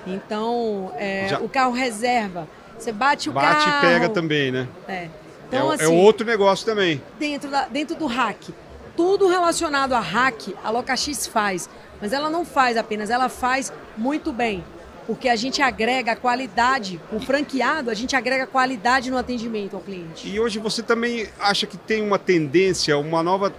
Então, 0.06 0.91
é, 0.97 1.38
o 1.41 1.50
carro 1.50 1.74
reserva. 1.74 2.47
Você 2.78 2.91
bate 2.91 3.30
o 3.30 3.34
bate 3.34 3.47
carro. 3.47 3.71
Bate 3.71 3.86
e 3.86 3.89
pega 3.89 4.10
também, 4.10 4.52
né? 4.52 4.67
É. 4.88 5.08
Então, 5.47 5.71
é, 5.71 5.76
assim, 5.76 5.84
é 5.84 5.88
outro 5.88 6.26
negócio 6.26 6.65
também. 6.65 7.02
Dentro, 7.19 7.50
da, 7.50 7.67
dentro 7.67 7.95
do 7.95 8.06
hack. 8.06 8.50
Tudo 8.95 9.28
relacionado 9.28 9.93
a 9.93 10.00
hack, 10.00 10.56
a 10.63 10.69
LocaX 10.69 11.28
faz. 11.28 11.69
Mas 12.00 12.13
ela 12.13 12.30
não 12.30 12.45
faz 12.45 12.78
apenas, 12.78 13.10
ela 13.10 13.30
faz 13.30 13.71
muito 13.97 14.32
bem 14.32 14.63
porque 15.06 15.28
a 15.28 15.36
gente 15.36 15.62
agrega 15.62 16.16
qualidade, 16.16 17.00
o 17.12 17.20
franqueado, 17.20 17.90
a 17.90 17.94
gente 17.94 18.16
agrega 18.16 18.46
qualidade 18.48 19.10
no 19.10 19.18
atendimento 19.18 19.76
ao 19.76 19.82
cliente. 19.82 20.28
E 20.28 20.40
hoje 20.40 20.60
você 20.60 20.84
também 20.84 21.28
acha 21.40 21.66
que 21.66 21.78
tem 21.78 22.02
uma 22.02 22.20
tendência, 22.20 22.98
uma 22.98 23.24
nova 23.24 23.54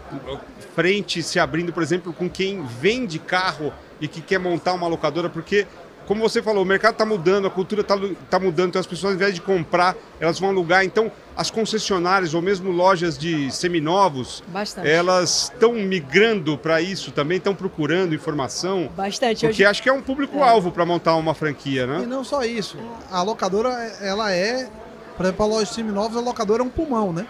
frente 0.74 1.22
se 1.22 1.38
abrindo, 1.38 1.72
por 1.72 1.82
exemplo, 1.82 2.12
com 2.12 2.28
quem 2.28 2.64
vende 2.64 3.18
carro 3.18 3.72
e 4.00 4.08
que 4.08 4.20
quer 4.20 4.38
montar 4.38 4.72
uma 4.72 4.88
locadora, 4.88 5.28
porque 5.28 5.66
como 6.06 6.20
você 6.20 6.42
falou, 6.42 6.62
o 6.62 6.66
mercado 6.66 6.92
está 6.92 7.04
mudando, 7.06 7.46
a 7.46 7.50
cultura 7.50 7.80
está 7.82 7.96
tá 8.30 8.38
mudando, 8.38 8.68
então 8.68 8.80
as 8.80 8.86
pessoas, 8.86 9.12
ao 9.12 9.16
invés 9.16 9.34
de 9.34 9.40
comprar, 9.40 9.96
elas 10.20 10.38
vão 10.38 10.50
alugar. 10.50 10.84
Então, 10.84 11.10
as 11.36 11.50
concessionárias 11.50 12.34
ou 12.34 12.42
mesmo 12.42 12.70
lojas 12.70 13.16
de 13.16 13.50
seminovos, 13.50 14.42
Bastante. 14.48 14.88
elas 14.88 15.50
estão 15.52 15.72
migrando 15.74 16.58
para 16.58 16.80
isso 16.80 17.10
também, 17.12 17.38
estão 17.38 17.54
procurando 17.54 18.14
informação. 18.14 18.90
Bastante. 18.96 19.40
Porque 19.46 19.62
Hoje- 19.62 19.64
acho 19.64 19.82
que 19.82 19.88
é 19.88 19.92
um 19.92 20.02
público-alvo 20.02 20.70
para 20.70 20.84
montar 20.84 21.14
uma 21.16 21.34
franquia, 21.34 21.82
E 21.82 21.86
né? 21.86 22.04
não 22.06 22.22
só 22.24 22.44
isso. 22.44 22.76
A 23.10 23.22
locadora, 23.22 23.70
ela 24.00 24.32
é. 24.32 24.68
Por 25.16 25.24
exemplo, 25.26 25.44
a 25.44 25.48
loja 25.48 25.66
de 25.66 25.74
seminovos, 25.74 26.16
a 26.16 26.20
locadora 26.20 26.62
é 26.62 26.64
um 26.64 26.70
pulmão, 26.70 27.12
né? 27.12 27.26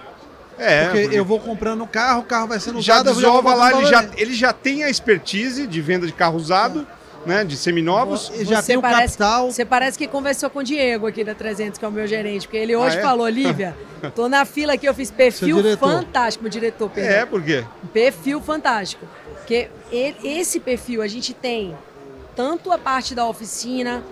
É, 0.59 0.85
porque, 0.85 1.03
porque 1.03 1.19
eu 1.19 1.25
vou 1.25 1.41
comprando 1.41 1.83
o 1.83 1.87
carro, 1.87 2.21
o 2.21 2.25
carro 2.25 2.47
vai 2.47 2.61
sendo 2.61 2.81
já 2.81 2.95
usado. 2.97 3.09
já 3.09 3.15
desova 3.15 3.55
lá, 3.55 3.73
ele 3.73 3.87
já, 3.87 4.09
ele 4.17 4.35
já 4.35 4.53
tem 4.53 4.85
a 4.85 4.91
expertise 4.91 5.67
de 5.67 5.81
venda 5.81 6.07
de 6.07 6.13
carro 6.13 6.37
usado, 6.37 6.87
né? 7.27 7.45
De 7.45 7.57
seminovos. 7.57 8.31
E 8.35 8.45
já 8.45 8.61
Você 8.61 8.69
tem 8.69 8.77
o 8.77 8.83
parece- 8.83 9.19
capital. 9.19 9.51
Você 9.51 9.65
parece 9.65 9.99
que 9.99 10.07
conversou 10.09 10.51
com 10.51 10.59
o 10.61 10.63
Diego 10.63 11.07
aqui 11.07 11.23
da 11.25 11.35
300, 11.35 11.79
que 11.79 11.85
é 11.85 11.89
o 11.89 11.93
meu 11.93 12.07
gerente, 12.07 12.47
porque 12.47 12.57
ele 12.59 12.75
hoje 12.77 12.97
Ah, 12.97 13.01
é? 13.01 13.03
falou, 13.03 13.29
Lívia, 13.29 13.77
tô 14.15 14.29
na 14.29 14.45
fila 14.45 14.75
aqui, 14.75 14.87
eu 14.87 14.95
fiz 14.95 15.11
perfil 15.11 15.59
fantástico, 15.77 16.43
meu 16.45 16.51
diretor, 16.51 16.91
perdão. 16.91 17.13
É, 17.13 17.27
por 17.27 17.43
quê? 17.43 17.65
Perfil 17.93 18.41
fantástico. 18.41 19.07
Porque 19.39 19.69
ele- 19.91 20.17
esse 20.25 20.61
perfil 20.61 21.03
a 21.03 21.07
gente 21.09 21.33
tem 21.35 21.77
tanto 22.35 22.73
a 22.73 22.79
parte 22.79 23.15
da 23.15 23.27
oficina, 23.27 24.03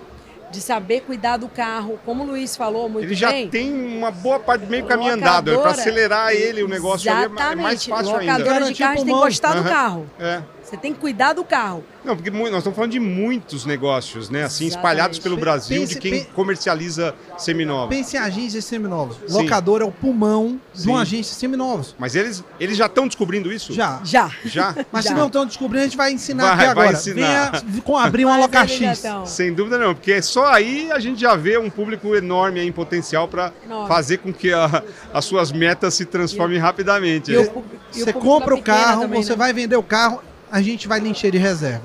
de 0.52 0.60
saber 0.60 1.02
cuidar 1.02 1.36
do 1.36 1.48
carro, 1.48 1.96
como 2.04 2.24
o 2.24 2.26
Luiz 2.26 2.56
falou 2.56 2.88
muito 2.88 3.06
Ele 3.06 3.14
já 3.14 3.30
bem. 3.30 3.48
tem 3.48 3.72
uma 3.72 4.10
boa 4.10 4.40
parte 4.40 4.66
meio 4.66 4.84
caminho 4.84 5.12
andado. 5.14 5.44
Para 5.44 5.52
Locadora, 5.54 5.80
acelerar 5.80 6.32
ele, 6.32 6.64
o 6.64 6.68
negócio 6.68 7.08
ali 7.08 7.20
é 7.20 7.24
é 7.24 7.28
mais 7.28 7.38
Exatamente. 7.40 7.88
fácil 7.88 8.04
Locadora 8.06 8.18
ainda. 8.20 8.34
de 8.34 8.42
Garantir 8.50 8.78
carro, 8.82 8.92
a 8.92 8.96
gente 8.96 9.06
tem 9.06 9.14
que 9.14 9.20
gostar 9.20 9.52
do 9.52 9.58
Aham. 9.60 9.68
carro. 9.70 10.06
É. 10.18 10.42
Você 10.70 10.76
tem 10.76 10.94
que 10.94 11.00
cuidar 11.00 11.32
do 11.32 11.42
carro. 11.44 11.84
Não, 12.04 12.14
porque 12.16 12.30
nós 12.30 12.46
estamos 12.58 12.76
falando 12.76 12.92
de 12.92 13.00
muitos 13.00 13.66
negócios, 13.66 14.30
né? 14.30 14.44
Assim, 14.44 14.66
Exatamente. 14.66 14.76
espalhados 14.76 15.18
pelo 15.18 15.34
Pe- 15.34 15.40
Brasil, 15.40 15.80
pense- 15.80 15.94
de 15.94 16.00
quem 16.00 16.24
pe- 16.24 16.30
comercializa 16.32 17.14
seminovos. 17.36 17.88
Pense 17.94 18.16
em 18.16 18.20
agências 18.20 18.64
seminovos. 18.64 19.16
Sim. 19.26 19.42
Locadora 19.42 19.84
é 19.84 19.86
o 19.86 19.90
pulmão 19.90 20.60
de 20.72 20.82
Sim. 20.82 20.90
uma 20.90 21.02
agência 21.02 21.34
seminovos. 21.34 21.94
Mas 21.98 22.14
eles, 22.14 22.44
eles 22.60 22.76
já 22.76 22.86
estão 22.86 23.06
descobrindo 23.08 23.52
isso? 23.52 23.72
Já. 23.72 24.00
Já. 24.04 24.30
Já? 24.44 24.74
Mas 24.92 25.04
se 25.06 25.10
Já. 25.10 25.16
não 25.16 25.26
estão 25.26 25.44
descobrindo, 25.44 25.82
a 25.82 25.86
gente 25.88 25.96
vai 25.96 26.12
ensinar 26.12 26.42
Vai- 26.44 26.52
aqui 26.52 26.62
vai 26.62 26.70
agora. 26.70 26.92
ensinar. 26.92 27.50
Venha 27.64 27.82
com 27.82 27.96
abrir 27.98 28.24
uma 28.24 28.34
Mas 28.34 28.42
Loca 28.42 28.60
eles 28.60 28.78
já 28.78 28.90
X. 28.90 29.02
tão. 29.02 29.26
Sem 29.26 29.52
dúvida 29.52 29.76
não, 29.76 29.92
porque 29.94 30.22
só 30.22 30.46
aí 30.52 30.90
a 30.92 31.00
gente 31.00 31.20
já 31.20 31.34
vê 31.34 31.58
um 31.58 31.68
público 31.68 32.14
enorme 32.14 32.60
aí 32.60 32.68
em 32.68 32.72
potencial 32.72 33.26
para 33.28 33.52
fazer 33.88 34.18
com 34.18 34.32
que 34.32 34.52
a- 34.52 34.82
as 35.12 35.24
suas 35.24 35.50
metas 35.52 35.94
se 35.94 36.04
transformem 36.06 36.58
rapidamente. 36.58 37.32
E 37.32 37.36
o 37.36 37.42
né? 37.42 37.50
e 37.94 37.98
Você 38.04 38.12
compra 38.12 38.54
o 38.54 38.58
pequeno 38.58 38.76
carro, 38.78 39.00
também, 39.02 39.22
você 39.22 39.30
né? 39.30 39.36
vai 39.36 39.52
vender 39.52 39.76
o 39.76 39.82
carro, 39.82 40.22
a 40.50 40.60
gente 40.62 40.88
vai 40.88 41.00
lhe 41.00 41.08
encher 41.08 41.30
de 41.32 41.38
reserva. 41.38 41.82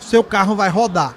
Seu 0.00 0.22
carro 0.24 0.54
vai 0.54 0.68
rodar. 0.68 1.14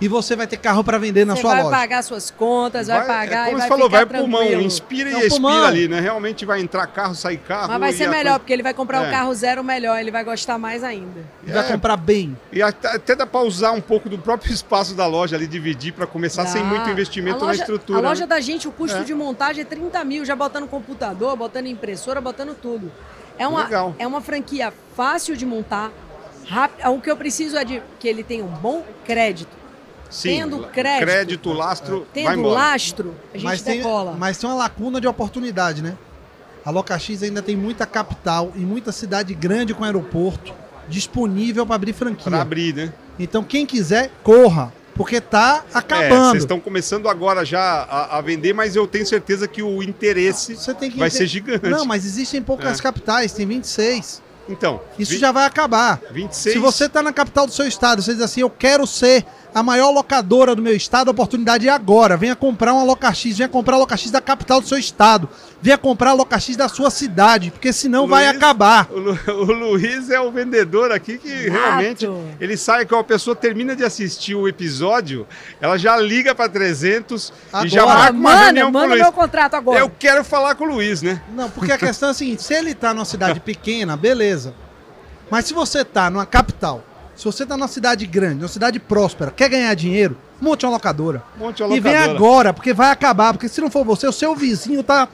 E 0.00 0.08
você 0.08 0.34
vai 0.34 0.48
ter 0.48 0.56
carro 0.56 0.82
para 0.82 0.98
vender 0.98 1.24
na 1.24 1.36
Você 1.36 1.42
sua 1.42 1.52
vai 1.54 1.62
loja. 1.62 1.76
pagar 1.76 2.02
suas 2.02 2.28
contas, 2.28 2.88
vai, 2.88 3.06
pagar 3.06 3.42
é 3.42 3.44
como 3.44 3.48
e 3.50 3.52
você 3.52 3.58
vai 3.60 3.68
falou, 3.68 3.84
ficar 3.86 3.96
vai 3.98 4.06
pro 4.06 4.18
pulmão, 4.18 4.40
tranquilo. 4.40 4.62
inspira 4.62 5.10
É 5.10 5.12
e 5.12 5.14
um 5.14 5.18
expira 5.20 5.40
pulmão. 5.40 5.64
ali, 5.64 5.86
né? 5.86 6.00
Realmente 6.00 6.44
vai 6.44 6.60
entrar 6.60 6.84
carro, 6.88 7.14
sair 7.14 7.36
carro. 7.36 7.68
Mas 7.68 7.78
vai 7.78 7.92
ser 7.92 8.08
melhor, 8.08 8.22
coisa- 8.24 8.38
porque 8.40 8.52
ele 8.52 8.64
vai 8.64 8.74
comprar 8.74 9.04
É. 9.04 9.08
o 9.08 9.10
carro 9.12 9.32
zero 9.32 9.62
melhor, 9.62 10.00
ele 10.00 10.10
vai 10.10 10.24
gostar 10.24 10.58
mais 10.58 10.82
ainda. 10.82 11.20
E 11.46 11.52
vai 11.52 11.64
É. 11.64 11.70
comprar 11.70 11.96
bem. 11.96 12.36
E 12.50 12.60
até, 12.60 12.96
até 12.96 13.14
dá 13.14 13.24
para 13.24 13.42
usar 13.42 13.70
um 13.70 13.80
pouco 13.80 14.08
do 14.08 14.18
próprio 14.18 14.50
espaço 14.52 14.92
da 14.96 15.06
loja 15.06 15.36
ali, 15.36 15.46
dividir 15.46 15.92
para 15.92 16.04
começar 16.04 16.46
sem 16.46 16.62
Dá. 16.64 16.68
muito 16.68 16.90
investimento 16.90 17.36
A 17.36 17.40
na 17.40 17.46
loja- 17.46 17.60
estrutura. 17.60 17.98
A 18.00 18.02
loja 18.02 18.22
né? 18.22 18.26
da 18.26 18.40
gente, 18.40 18.66
o 18.66 18.72
custo 18.72 18.98
É. 18.98 19.04
de 19.04 19.14
montagem 19.14 19.62
é 19.62 19.64
30 19.64 20.02
mil, 20.02 20.24
já 20.24 20.34
botando 20.34 20.66
computador, 20.66 21.36
botando 21.36 21.66
impressora, 21.66 22.20
botando 22.20 22.56
tudo. 22.60 22.90
É 23.42 23.48
uma, 23.48 23.64
Legal. 23.64 23.94
é 23.98 24.06
uma 24.06 24.20
franquia 24.20 24.72
fácil 24.96 25.36
de 25.36 25.44
montar, 25.44 25.90
rápido. 26.46 26.88
O 26.90 27.00
que 27.00 27.10
eu 27.10 27.16
preciso 27.16 27.56
é 27.56 27.64
de 27.64 27.82
que 27.98 28.06
ele 28.06 28.22
tenha 28.22 28.44
um 28.44 28.48
bom 28.48 28.84
crédito. 29.04 29.50
Sim, 30.08 30.28
tendo 30.36 30.58
crédito, 30.68 31.00
crédito, 31.06 31.52
lastro, 31.52 31.98
vai 32.00 32.06
Tendo 32.12 32.38
embora. 32.40 32.54
lastro, 32.54 33.16
a 33.32 33.36
gente 33.38 33.44
Mas 33.46 33.62
tem, 33.62 33.78
decola. 33.78 34.14
mas 34.16 34.36
tem 34.38 34.48
uma 34.48 34.54
lacuna 34.54 35.00
de 35.00 35.08
oportunidade, 35.08 35.82
né? 35.82 35.96
A 36.64 36.70
Loca 36.70 36.96
X 36.98 37.22
ainda 37.22 37.42
tem 37.42 37.56
muita 37.56 37.84
capital 37.86 38.52
e 38.54 38.60
muita 38.60 38.92
cidade 38.92 39.34
grande 39.34 39.72
com 39.74 39.82
aeroporto 39.82 40.52
disponível 40.86 41.64
para 41.66 41.74
abrir 41.76 41.94
franquia. 41.94 42.24
Para 42.30 42.42
abrir, 42.42 42.74
né? 42.74 42.92
Então 43.18 43.42
quem 43.42 43.64
quiser, 43.66 44.12
corra, 44.22 44.72
porque 44.94 45.20
tá 45.20 45.64
É, 45.74 45.78
acabando. 45.78 46.30
vocês 46.30 46.42
estão 46.42 46.60
começando 46.60 47.08
agora 47.08 47.44
já 47.44 47.60
a, 47.60 48.18
a 48.18 48.20
vender, 48.20 48.52
mas 48.52 48.76
eu 48.76 48.86
tenho 48.86 49.06
certeza 49.06 49.48
que 49.48 49.62
o 49.62 49.82
interesse 49.82 50.56
tem 50.74 50.90
que 50.90 50.98
vai 50.98 51.08
ente- 51.08 51.16
ser 51.16 51.26
gigante. 51.26 51.68
Não, 51.68 51.84
mas 51.84 52.04
existem 52.04 52.42
poucas 52.42 52.78
É. 52.78 52.82
capitais, 52.82 53.32
tem 53.32 53.46
26. 53.46 54.22
Então, 54.48 54.80
Isso 54.98 55.12
vi- 55.12 55.18
já 55.18 55.30
vai 55.32 55.46
acabar. 55.46 56.00
26. 56.10 56.54
Se 56.54 56.58
você 56.58 56.86
está 56.86 57.02
na 57.02 57.12
capital 57.12 57.46
do 57.46 57.52
seu 57.52 57.66
estado, 57.66 58.02
você 58.02 58.12
diz 58.12 58.22
assim, 58.22 58.40
eu 58.40 58.50
quero 58.50 58.86
ser 58.86 59.24
a 59.54 59.62
maior 59.62 59.90
locadora 59.90 60.54
do 60.54 60.62
meu 60.62 60.74
estado, 60.74 61.08
a 61.08 61.10
oportunidade 61.10 61.68
é 61.68 61.70
agora. 61.70 62.16
Venha 62.16 62.34
comprar 62.34 62.72
uma 62.72 62.82
Loca 62.84 63.12
X, 63.12 63.36
venha 63.36 63.48
comprar 63.50 63.76
a 63.76 63.78
Loca 63.80 63.94
X 63.96 64.10
da 64.10 64.20
capital 64.20 64.62
do 64.62 64.66
seu 64.66 64.78
estado. 64.78 65.28
Venha 65.60 65.76
comprar 65.76 66.10
a 66.10 66.14
Loca 66.14 66.38
X 66.40 66.56
da 66.56 66.68
sua 66.70 66.90
cidade, 66.90 67.50
porque 67.50 67.70
senão 67.72 68.08
vai 68.08 68.24
Luiz- 68.24 68.36
acabar. 68.38 68.88
O, 68.90 68.98
Lu- 68.98 69.18
o 69.28 69.44
Luiz 69.52 70.08
é 70.10 70.18
o 70.18 70.30
vendedor 70.32 70.90
aqui 70.90 71.18
que 71.18 71.50
realmente 71.50 72.08
ele 72.40 72.56
sai 72.56 72.86
que 72.86 72.94
a 72.94 73.04
pessoa 73.04 73.36
termina 73.36 73.76
de 73.76 73.84
assistir 73.84 74.34
o 74.34 74.48
episódio, 74.48 75.26
ela 75.60 75.76
já 75.76 75.98
liga 75.98 76.34
para 76.34 76.48
300 76.48 77.30
e 77.64 77.68
já 77.68 77.82
Agora. 77.82 77.98
marca 77.98 78.12
uma 78.12 78.30
manda, 78.30 78.44
reunião 78.44 78.72
com 78.72 78.78
o 78.78 78.80
manda 78.80 78.94
Luiz. 78.94 79.02
meu 79.02 79.12
contrato 79.12 79.54
agora. 79.54 79.80
Eu 79.80 79.92
quero 79.98 80.24
falar 80.24 80.54
com 80.54 80.64
o 80.64 80.68
Luiz, 80.68 81.02
né? 81.02 81.20
Não, 81.34 81.50
porque 81.50 81.70
a 81.72 81.78
questão 81.78 82.08
é 82.08 82.12
a 82.12 82.14
seguinte, 82.14 82.42
se 82.42 82.54
ele 82.54 82.74
tá 82.74 82.94
numa 82.94 83.04
cidade 83.04 83.38
pequena, 83.44 83.98
beleza. 83.98 84.31
Mas 85.30 85.46
se 85.46 85.54
você 85.54 85.84
tá 85.84 86.10
numa 86.10 86.26
capital, 86.26 86.82
se 87.16 87.24
você 87.24 87.44
tá 87.46 87.56
numa 87.56 87.68
cidade 87.68 88.06
grande, 88.06 88.36
numa 88.36 88.48
cidade 88.48 88.78
próspera, 88.80 89.30
quer 89.30 89.48
ganhar 89.48 89.72
dinheiro, 89.74 90.16
monte 90.40 90.64
uma 90.66 90.72
locadora. 90.72 91.22
Monte 91.38 91.62
uma 91.62 91.74
E 91.76 91.80
vem 91.80 91.92
locadora. 91.92 92.16
agora, 92.16 92.52
porque 92.52 92.72
vai 92.72 92.90
acabar. 92.90 93.32
Porque 93.32 93.48
se 93.48 93.60
não 93.60 93.70
for 93.70 93.84
você, 93.84 94.06
o 94.06 94.12
seu 94.12 94.34
vizinho 94.34 94.82
tá 94.82 95.08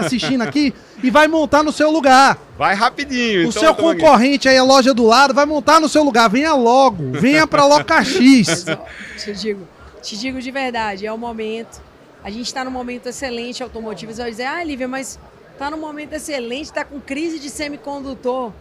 assistindo 0.00 0.42
aqui 0.42 0.74
e 1.02 1.10
vai 1.10 1.26
montar 1.26 1.62
no 1.62 1.72
seu 1.72 1.90
lugar. 1.90 2.38
Vai 2.58 2.74
rapidinho. 2.74 3.46
O 3.46 3.48
então, 3.48 3.62
seu 3.62 3.70
aqui. 3.70 3.82
concorrente 3.82 4.48
aí, 4.48 4.56
a 4.58 4.62
loja 4.64 4.92
do 4.92 5.04
lado, 5.06 5.32
vai 5.32 5.46
montar 5.46 5.80
no 5.80 5.88
seu 5.88 6.02
lugar. 6.04 6.28
Venha 6.28 6.54
logo. 6.54 7.12
Venha 7.12 7.46
pra 7.46 7.64
Loca 7.66 8.02
X. 8.04 8.66
Te 9.16 9.32
digo, 9.32 9.66
te 10.02 10.18
digo 10.18 10.40
de 10.40 10.50
verdade, 10.50 11.06
é 11.06 11.12
o 11.12 11.16
momento. 11.16 11.80
A 12.22 12.30
gente 12.30 12.46
está 12.46 12.64
num 12.64 12.70
momento 12.70 13.08
excelente 13.08 13.62
automotivo. 13.62 14.12
Você 14.12 14.20
vai 14.22 14.30
dizer, 14.30 14.44
ah, 14.44 14.62
Lívia, 14.62 14.86
mas 14.88 15.18
tá 15.58 15.70
num 15.70 15.78
momento 15.78 16.12
excelente, 16.14 16.72
tá 16.72 16.84
com 16.84 17.00
crise 17.00 17.38
de 17.38 17.48
semicondutor. 17.48 18.52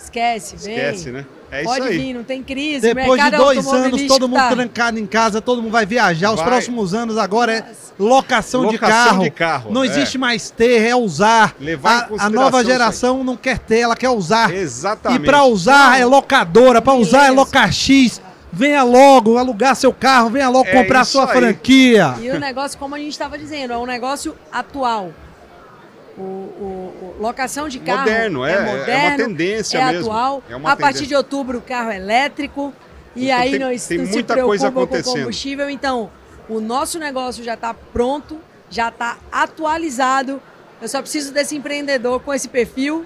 Esquece, 0.00 0.56
vem. 0.56 0.74
Esquece, 0.76 1.10
né? 1.10 1.26
É 1.50 1.62
Pode 1.64 1.80
isso 1.80 1.88
aí. 1.88 1.98
vir, 1.98 2.14
não 2.14 2.22
tem 2.24 2.42
crise. 2.42 2.80
Depois 2.94 3.06
de 3.18 3.22
mercado 3.30 3.42
dois 3.42 3.66
anos, 3.66 4.02
todo 4.06 4.28
mundo 4.28 4.38
tá- 4.38 4.50
trancado 4.50 4.98
em 4.98 5.06
casa, 5.06 5.40
todo 5.40 5.62
mundo 5.62 5.72
vai 5.72 5.84
viajar. 5.86 6.30
Os 6.30 6.36
Vai. 6.40 6.46
próximos 6.46 6.92
anos 6.94 7.16
agora 7.16 7.52
é 7.54 7.64
locação, 7.98 8.66
de, 8.66 8.72
Locação 8.74 9.04
carro. 9.10 9.22
de 9.24 9.30
carro, 9.30 9.72
Não 9.72 9.82
é. 9.82 9.86
existe 9.86 10.18
mais 10.18 10.50
ter, 10.50 10.82
é 10.82 10.94
usar. 10.94 11.54
Levar 11.58 12.08
em 12.12 12.18
a, 12.20 12.24
a 12.26 12.30
nova 12.30 12.62
geração 12.64 13.24
não 13.24 13.36
quer 13.36 13.58
ter, 13.58 13.78
ela 13.80 13.96
quer 13.96 14.10
usar. 14.10 14.54
Exatamente. 14.54 15.22
E 15.22 15.24
pra 15.24 15.42
usar 15.44 15.98
é 15.98 16.04
locadora, 16.04 16.80
pra 16.82 16.92
usar 16.92 17.18
é 17.18 17.20
Beleza. 17.30 17.36
Loca 17.40 17.72
X. 17.72 18.20
Venha 18.52 18.82
logo 18.82 19.36
alugar 19.36 19.74
seu 19.76 19.92
carro, 19.92 20.30
venha 20.30 20.48
logo 20.48 20.68
É 20.68 20.72
comprar 20.72 21.04
sua 21.04 21.24
aí. 21.30 21.36
franquia. 21.38 22.14
E 22.20 22.30
o 22.30 22.38
negócio, 22.40 22.78
como 22.78 22.94
a 22.94 22.98
gente 22.98 23.10
estava 23.12 23.36
dizendo, 23.36 23.72
é 23.72 23.78
um 23.78 23.84
negócio 23.86 24.34
atual. 24.52 25.10
O, 26.18 26.22
o- 26.22 27.14
o- 27.18 27.22
locação 27.22 27.68
de 27.68 27.78
carro 27.78 28.00
Moderno, 28.00 28.44
é, 28.44 28.52
é 28.54 28.58
uma 28.58 28.76
moderno, 28.76 29.16
tendência 29.16 29.78
é 29.78 29.84
mesmo. 29.92 30.10
atual. 30.10 30.42
É 30.50 30.56
uma 30.56 30.72
a 30.72 30.76
partir 30.76 31.06
de 31.06 31.14
outubro, 31.14 31.58
o 31.58 31.62
carro 31.62 31.90
é 31.90 31.96
elétrico. 31.96 32.72
E 33.14 33.26
Então 33.26 33.38
aí 33.38 33.50
tem- 33.52 33.58
não, 33.60 33.66
tem 33.68 33.98
não 33.98 34.06
se 34.06 34.12
muita 34.12 34.42
coisa 34.42 34.70
preocupa 34.70 34.86
com 34.88 34.94
acontecendo. 34.98 35.20
combustível. 35.22 35.70
Então, 35.70 36.10
o 36.48 36.60
nosso 36.60 36.98
negócio 36.98 37.42
já 37.44 37.54
está 37.54 37.72
pronto, 37.72 38.38
já 38.70 38.88
está 38.88 39.16
atualizado. 39.30 40.40
Eu 40.80 40.88
só 40.88 41.00
preciso 41.00 41.32
desse 41.32 41.56
empreendedor 41.56 42.20
com 42.20 42.32
esse 42.34 42.48
perfil. 42.48 43.04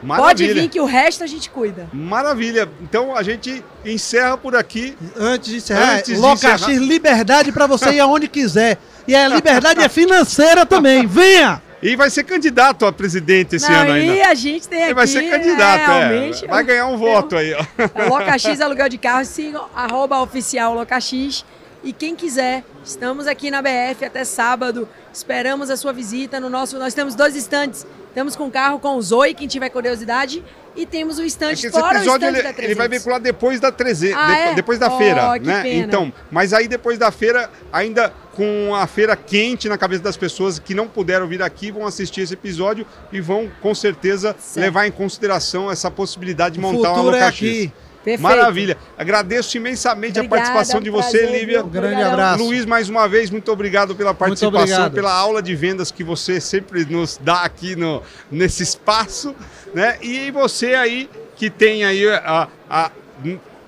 Pode 0.00 0.06
Maravilha. 0.08 0.54
vir 0.62 0.68
que 0.68 0.80
o 0.80 0.86
resto 0.86 1.22
a 1.22 1.26
gente 1.26 1.50
cuida. 1.50 1.86
Maravilha. 1.92 2.66
Então 2.80 3.14
a 3.14 3.22
gente 3.22 3.62
encerra 3.84 4.36
por 4.36 4.56
aqui. 4.56 4.96
Antes 5.16 5.50
de 5.50 5.56
encerrar, 5.56 5.96
Antes 5.96 6.18
de 6.20 6.26
encerrar- 6.26 6.68
liberdade 6.78 7.52
pra 7.52 7.66
você 7.66 7.90
ir 7.92 8.00
aonde 8.00 8.26
quiser. 8.26 8.78
E 9.06 9.14
a 9.14 9.28
liberdade 9.28 9.80
é 9.80 9.88
financeira 9.90 10.64
também. 10.64 11.06
Venha! 11.06 11.60
E 11.82 11.96
vai 11.96 12.10
ser 12.10 12.24
candidato 12.24 12.84
a 12.84 12.92
presidente 12.92 13.56
esse 13.56 13.70
não, 13.70 13.80
ano 13.80 13.96
e 13.96 14.10
ainda. 14.10 14.28
a 14.28 14.34
gente 14.34 14.68
tem 14.68 14.84
aqui. 14.84 14.94
Vai 14.94 15.06
ser 15.06 15.30
candidato, 15.30 15.80
é, 15.80 15.82
é. 15.82 16.08
realmente, 16.08 16.46
Vai 16.46 16.62
ganhar 16.62 16.86
um 16.86 16.98
voto 16.98 17.36
aí, 17.36 17.54
ó. 17.54 17.64
É 17.94 18.04
Loca 18.06 18.38
X 18.38 18.60
Aluguel 18.60 18.88
de 18.88 18.98
Carros, 18.98 19.28
sigam 19.28 19.66
arroba 19.74 20.20
oficial 20.20 20.74
Loca 20.74 21.00
X. 21.00 21.44
E 21.82 21.94
quem 21.94 22.14
quiser, 22.14 22.62
estamos 22.84 23.26
aqui 23.26 23.50
na 23.50 23.62
BF 23.62 24.04
até 24.04 24.22
sábado. 24.22 24.86
Esperamos 25.10 25.70
a 25.70 25.76
sua 25.78 25.94
visita 25.94 26.38
no 26.38 26.50
nosso. 26.50 26.78
Nós 26.78 26.92
temos 26.92 27.14
dois 27.14 27.34
estantes. 27.34 27.86
Estamos 28.08 28.36
com 28.36 28.48
o 28.48 28.50
carro 28.50 28.78
com 28.78 28.96
o 28.96 29.02
Zoe, 29.02 29.32
quem 29.32 29.48
tiver 29.48 29.70
curiosidade. 29.70 30.44
E 30.76 30.86
temos 30.86 31.18
o 31.18 31.22
É 31.22 31.26
estante 31.26 31.60
que 31.60 31.66
esse 31.66 31.78
fora 31.78 31.94
o 31.94 31.96
episódio 31.98 32.26
estante 32.28 32.34
ele, 32.38 32.42
da 32.42 32.52
300. 32.52 32.64
ele 32.64 32.74
vai 32.74 32.88
veicular 32.88 33.20
depois 33.20 33.58
da 33.60 33.72
300, 33.72 34.16
Ah, 34.16 34.26
depo- 34.28 34.40
é? 34.40 34.54
depois 34.54 34.78
da 34.78 34.86
Oh, 34.94 34.98
feira, 34.98 35.38
que 35.38 35.46
né? 35.46 35.62
pena. 35.62 35.84
Então, 35.86 36.12
mas 36.30 36.52
aí 36.52 36.68
depois 36.68 36.96
da 36.98 37.10
feira, 37.10 37.50
ainda 37.72 38.12
com 38.34 38.74
a 38.74 38.86
feira 38.86 39.16
quente 39.16 39.68
na 39.68 39.76
cabeça 39.76 40.02
das 40.02 40.16
pessoas 40.16 40.58
que 40.58 40.72
não 40.74 40.86
puderam 40.88 41.26
vir 41.26 41.42
aqui, 41.42 41.70
vão 41.70 41.86
assistir 41.86 42.20
esse 42.22 42.34
episódio 42.34 42.86
e 43.12 43.20
vão 43.20 43.50
com 43.60 43.74
certeza 43.74 44.34
Certo. 44.38 44.64
levar 44.64 44.86
em 44.86 44.90
consideração 44.92 45.70
essa 45.70 45.90
possibilidade 45.90 46.54
de 46.54 46.60
O 46.60 46.62
montar 46.62 46.90
uma 46.92 46.96
futuro 46.98 47.16
é 47.16 47.22
aqui. 47.24 47.72
Perfeito. 48.04 48.22
Maravilha. 48.22 48.78
Agradeço 48.96 49.56
imensamente 49.56 50.18
Obrigada, 50.18 50.26
a 50.26 50.38
participação 50.38 50.76
é 50.76 50.80
um 50.80 50.82
de 50.82 50.90
você, 50.90 51.18
prazer, 51.18 51.38
Lívia. 51.40 51.64
Um 51.64 51.68
grande 51.68 52.02
abraço. 52.02 52.42
Luiz, 52.44 52.64
mais 52.64 52.88
uma 52.88 53.06
vez, 53.06 53.28
muito 53.30 53.52
obrigado 53.52 53.94
pela 53.94 54.14
participação, 54.14 54.58
obrigado. 54.62 54.92
pela 54.94 55.12
aula 55.12 55.42
de 55.42 55.54
vendas 55.54 55.90
que 55.90 56.02
você 56.02 56.40
sempre 56.40 56.84
nos 56.86 57.18
dá 57.22 57.42
aqui 57.42 57.76
no, 57.76 58.02
nesse 58.30 58.62
espaço, 58.62 59.34
né? 59.74 59.98
E 60.00 60.30
você 60.30 60.74
aí 60.74 61.10
que 61.36 61.50
tem 61.50 61.84
aí 61.84 62.08
a, 62.08 62.48
a- 62.70 62.90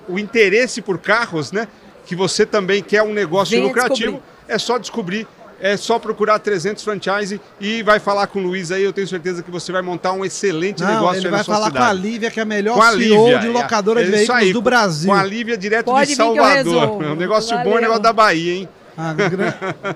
o 0.07 0.17
interesse 0.19 0.81
por 0.81 0.97
carros, 0.97 1.51
né? 1.51 1.67
Que 2.05 2.15
você 2.15 2.45
também 2.45 2.81
quer 2.83 3.03
um 3.03 3.13
negócio 3.13 3.55
Venha 3.55 3.67
lucrativo, 3.67 4.13
descobrir. 4.13 4.23
é 4.47 4.57
só 4.57 4.77
descobrir. 4.77 5.27
É 5.65 5.77
só 5.77 5.97
procurar 5.97 6.39
300 6.39 6.83
franchise 6.83 7.39
e 7.57 7.81
vai 7.83 7.97
falar 7.97 8.27
com 8.27 8.39
o 8.39 8.41
Luiz 8.43 8.69
aí. 8.69 8.83
Eu 8.83 8.91
tenho 8.91 9.07
certeza 9.07 9.41
que 9.41 9.49
você 9.49 9.71
vai 9.71 9.81
montar 9.81 10.11
um 10.11 10.25
excelente 10.25 10.83
Não, 10.83 10.93
negócio 10.93 11.19
ele 11.19 11.27
aí 11.27 11.31
na 11.31 11.37
vai 11.37 11.45
sua 11.45 11.55
falar 11.55 11.67
cidade. 11.67 11.85
com 11.85 11.89
a 11.89 11.93
Lívia, 11.93 12.29
que 12.29 12.39
é 12.41 12.43
a 12.43 12.45
melhor 12.45 12.73
Com 12.75 12.81
a 12.81 12.91
CEO 12.91 13.23
Lívia, 13.23 13.39
de 13.39 13.47
é. 13.47 13.49
locadora 13.49 14.03
de 14.03 14.07
É 14.07 14.09
isso 14.09 14.17
veículos 14.17 14.43
aí, 14.43 14.51
do 14.53 14.61
Brasil. 14.61 15.09
Com 15.09 15.15
a 15.17 15.23
Lívia 15.23 15.57
direto 15.57 15.85
Pode 15.85 16.09
de 16.09 16.15
Salvador. 16.17 17.01
É 17.01 17.07
um 17.07 17.15
negócio 17.15 17.55
bom, 17.59 17.61
é 17.61 17.63
Valeu. 17.63 17.81
negócio 17.81 18.03
da 18.03 18.11
Bahia, 18.11 18.53
hein? 18.55 18.69
Ah, 18.97 19.15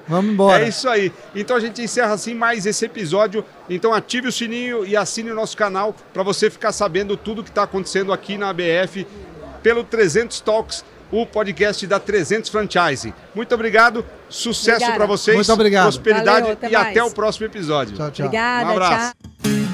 Vamos 0.07 0.31
embora. 0.31 0.63
É 0.65 0.69
isso 0.69 0.87
aí. 0.87 1.11
Então 1.35 1.57
a 1.57 1.59
gente 1.59 1.81
encerra 1.81 2.13
assim 2.13 2.33
mais 2.33 2.65
esse 2.65 2.85
episódio. 2.85 3.43
Então 3.69 3.93
ative 3.93 4.29
o 4.29 4.31
sininho 4.31 4.85
e 4.85 4.95
assine 4.95 5.31
o 5.31 5.35
nosso 5.35 5.57
canal 5.57 5.93
para 6.13 6.23
você 6.23 6.49
ficar 6.49 6.71
sabendo 6.71 7.17
tudo 7.17 7.43
que 7.43 7.49
está 7.49 7.63
acontecendo 7.63 8.13
aqui 8.13 8.37
na 8.37 8.49
ABF 8.51 9.05
pelo 9.61 9.83
300 9.83 10.39
Talks, 10.39 10.85
o 11.11 11.25
podcast 11.25 11.85
da 11.87 11.99
300 11.99 12.49
Franchise. 12.49 13.13
Muito 13.33 13.53
obrigado, 13.55 14.05
sucesso 14.29 14.91
para 14.93 15.05
vocês, 15.05 15.35
Muito 15.35 15.53
obrigado. 15.53 15.83
prosperidade 15.85 16.41
Valeu, 16.41 16.53
até 16.53 16.69
e 16.69 16.75
até 16.75 16.99
mais. 16.99 17.11
o 17.11 17.15
próximo 17.15 17.45
episódio. 17.45 17.95
Tchau, 17.95 18.11
tchau. 18.11 18.25
Obrigada, 18.27 18.67
Um 18.69 18.71
abraço. 18.71 19.13
tchau. 19.43 19.66